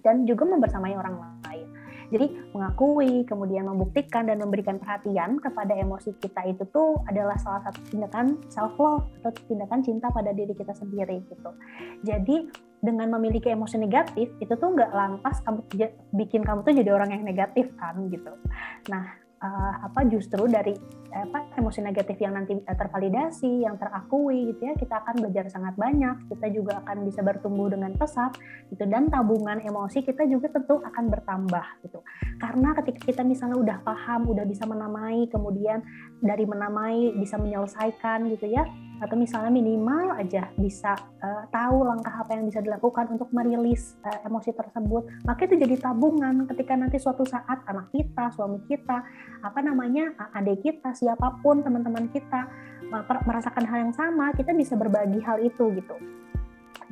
[0.00, 1.14] Dan juga membersamai orang
[1.44, 1.68] lain
[2.12, 7.80] jadi mengakui, kemudian membuktikan dan memberikan perhatian kepada emosi kita itu tuh adalah salah satu
[7.88, 11.50] tindakan self love atau tindakan cinta pada diri kita sendiri gitu.
[12.04, 12.52] Jadi
[12.84, 15.64] dengan memiliki emosi negatif itu tuh nggak lantas kamu
[16.12, 18.36] bikin kamu tuh jadi orang yang negatif kan gitu.
[18.92, 20.72] Nah uh, apa justru dari
[21.12, 26.32] apa emosi negatif yang nanti tervalidasi, yang terakui gitu ya, kita akan belajar sangat banyak.
[26.32, 28.32] Kita juga akan bisa bertumbuh dengan pesat
[28.72, 32.00] gitu dan tabungan emosi kita juga tentu akan bertambah gitu.
[32.40, 35.84] Karena ketika kita misalnya udah paham, udah bisa menamai, kemudian
[36.24, 38.64] dari menamai bisa menyelesaikan gitu ya,
[39.02, 44.22] atau misalnya minimal aja bisa uh, tahu langkah apa yang bisa dilakukan untuk merilis uh,
[44.22, 45.26] emosi tersebut.
[45.26, 49.02] Maka itu jadi tabungan ketika nanti suatu saat anak kita suami kita
[49.42, 52.46] apa namanya adik kita siapa pun teman-teman kita
[53.02, 55.96] merasakan hal yang sama kita bisa berbagi hal itu gitu.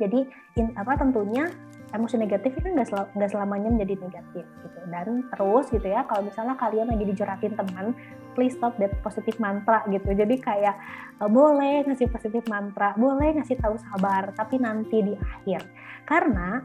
[0.00, 0.24] Jadi
[0.56, 1.46] in, apa tentunya
[1.90, 4.78] emosi negatif itu nggak sel nggak selamanya menjadi negatif gitu.
[4.90, 7.94] Dan terus gitu ya kalau misalnya kalian lagi dijuratin teman
[8.34, 10.10] please stop that positif mantra gitu.
[10.10, 10.76] Jadi kayak
[11.22, 15.62] uh, boleh ngasih positif mantra boleh ngasih tahu sabar tapi nanti di akhir.
[16.06, 16.58] Karena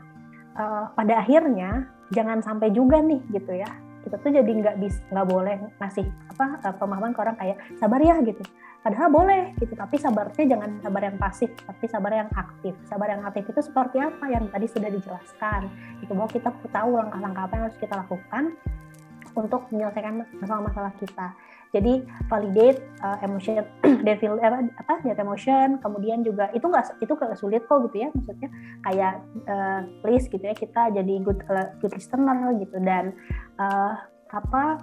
[0.57, 5.27] uh, pada akhirnya jangan sampai juga nih gitu ya kita tuh jadi nggak bisa nggak
[5.27, 8.45] boleh ngasih apa uh, pemahaman ke orang kayak sabar ya gitu
[8.85, 12.77] Padahal boleh gitu, tapi sabarnya jangan sabar yang pasif, tapi sabar yang aktif.
[12.85, 15.73] Sabar yang aktif itu seperti apa yang tadi sudah dijelaskan.
[16.05, 18.53] Itu bahwa kita tahu langkah-langkah apa yang harus kita lakukan
[19.33, 21.33] untuk menyelesaikan masalah-masalah kita.
[21.75, 23.59] Jadi validate uh, emotion,
[24.23, 28.09] feel apa, apa that emotion, kemudian juga itu nggak itu gak sulit kok gitu ya,
[28.15, 28.49] maksudnya
[28.87, 29.13] kayak
[29.51, 32.79] uh, please gitu ya kita jadi good uh, good listener gitu.
[32.79, 33.11] Dan
[33.59, 33.99] uh,
[34.31, 34.79] apa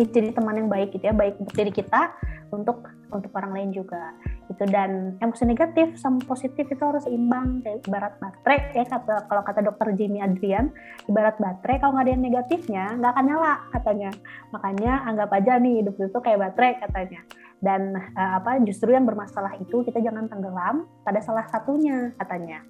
[0.00, 2.16] jadi teman yang baik gitu ya, baik untuk diri kita,
[2.48, 4.14] untuk untuk orang lain juga.
[4.48, 9.42] Itu dan emosi negatif sama positif itu harus imbang kayak ibarat baterai ya kata kalau
[9.44, 10.72] kata dokter Jimmy Adrian
[11.06, 14.10] ibarat baterai kalau nggak ada yang negatifnya nggak akan nyala katanya.
[14.50, 17.20] Makanya anggap aja nih hidup itu kayak baterai katanya.
[17.60, 22.64] Dan uh, apa justru yang bermasalah itu kita jangan tenggelam pada salah satunya katanya.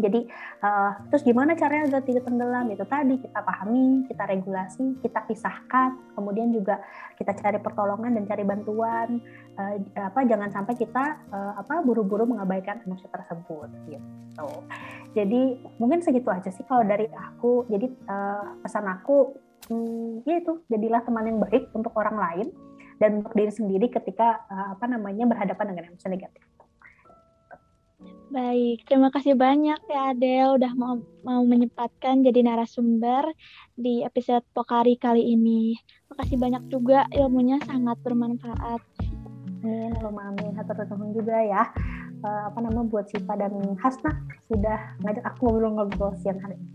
[0.00, 0.24] Jadi
[0.64, 2.66] uh, terus gimana caranya agar tidak tenggelam?
[2.72, 6.80] Itu tadi kita pahami, kita regulasi, kita pisahkan, kemudian juga
[7.20, 9.20] kita cari pertolongan dan cari bantuan.
[9.58, 14.48] Uh, apa jangan sampai kita uh, apa buru-buru mengabaikan emosi tersebut gitu.
[15.12, 17.66] Jadi mungkin segitu aja sih kalau dari aku.
[17.68, 19.36] Jadi uh, pesan aku
[19.68, 22.46] hmm, ya itu jadilah teman yang baik untuk orang lain
[23.00, 26.44] dan untuk diri sendiri ketika uh, apa namanya berhadapan dengan emosi negatif.
[28.30, 33.26] Baik, terima kasih banyak ya Adel udah mau mau menyempatkan jadi narasumber
[33.74, 35.74] di episode Pokari kali ini.
[36.14, 38.86] Makasih banyak juga ilmunya sangat bermanfaat.
[39.60, 41.68] Eh, Mami, satu teman juga ya.
[42.20, 44.12] Uh, apa nama buat Sipa dan Hasna
[44.44, 46.68] sudah ngajak aku ngobrol-ngobrol siang hari ini.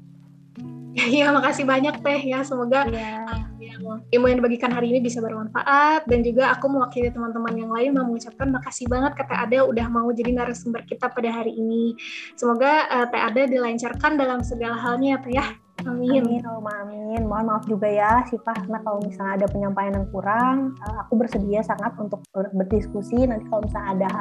[0.96, 2.40] Iya, makasih banyak Teh ya.
[2.42, 3.46] Semoga yeah.
[3.60, 7.92] uh, ilmu yang dibagikan hari ini bisa bermanfaat dan juga aku mewakili teman-teman yang lain
[7.94, 11.94] mau mengucapkan makasih banget ke Teh Ada udah mau jadi narasumber kita pada hari ini.
[12.40, 15.46] Semoga uh, Teh Ada dilancarkan dalam segala halnya ya Teh ya.
[15.86, 16.22] Amin.
[16.26, 17.22] Amin, amin.
[17.30, 21.62] Mohon maaf juga ya si Fahna kalau misalnya ada penyampaian yang kurang, uh, aku bersedia
[21.62, 23.30] sangat untuk berdiskusi.
[23.30, 24.12] Nanti kalau misalnya ada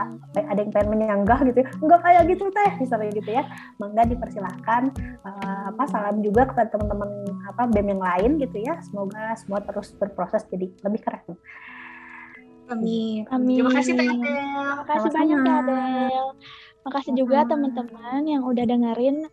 [0.45, 3.43] ada yang pengen menyanggah gitu ya, enggak kayak gitu teh, misalnya gitu ya,
[3.81, 4.83] mangga dipersilahkan.
[5.25, 7.11] Uh, apa salam juga kepada teman-teman
[7.49, 8.77] apa BEM yang lain gitu ya.
[8.85, 11.35] Semoga semua terus berproses jadi lebih keren.
[12.73, 13.29] Amin.
[13.29, 13.61] Amin.
[13.61, 16.27] Terima kasih Teh Terima kasih banyak ya Adel.
[16.85, 19.25] Makasih juga teman-teman yang udah dengerin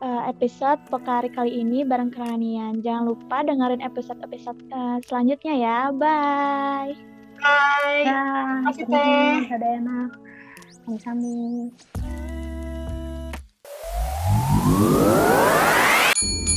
[0.00, 2.80] uh, episode Pokari kali ini bareng Keranian.
[2.84, 5.78] Jangan lupa dengerin episode-episode uh, selanjutnya ya.
[5.92, 6.96] Bye.
[7.40, 8.04] Bye.
[8.04, 9.36] Terima kasih Teh.
[9.52, 10.10] Ada enak.
[10.84, 11.72] Sami-sami.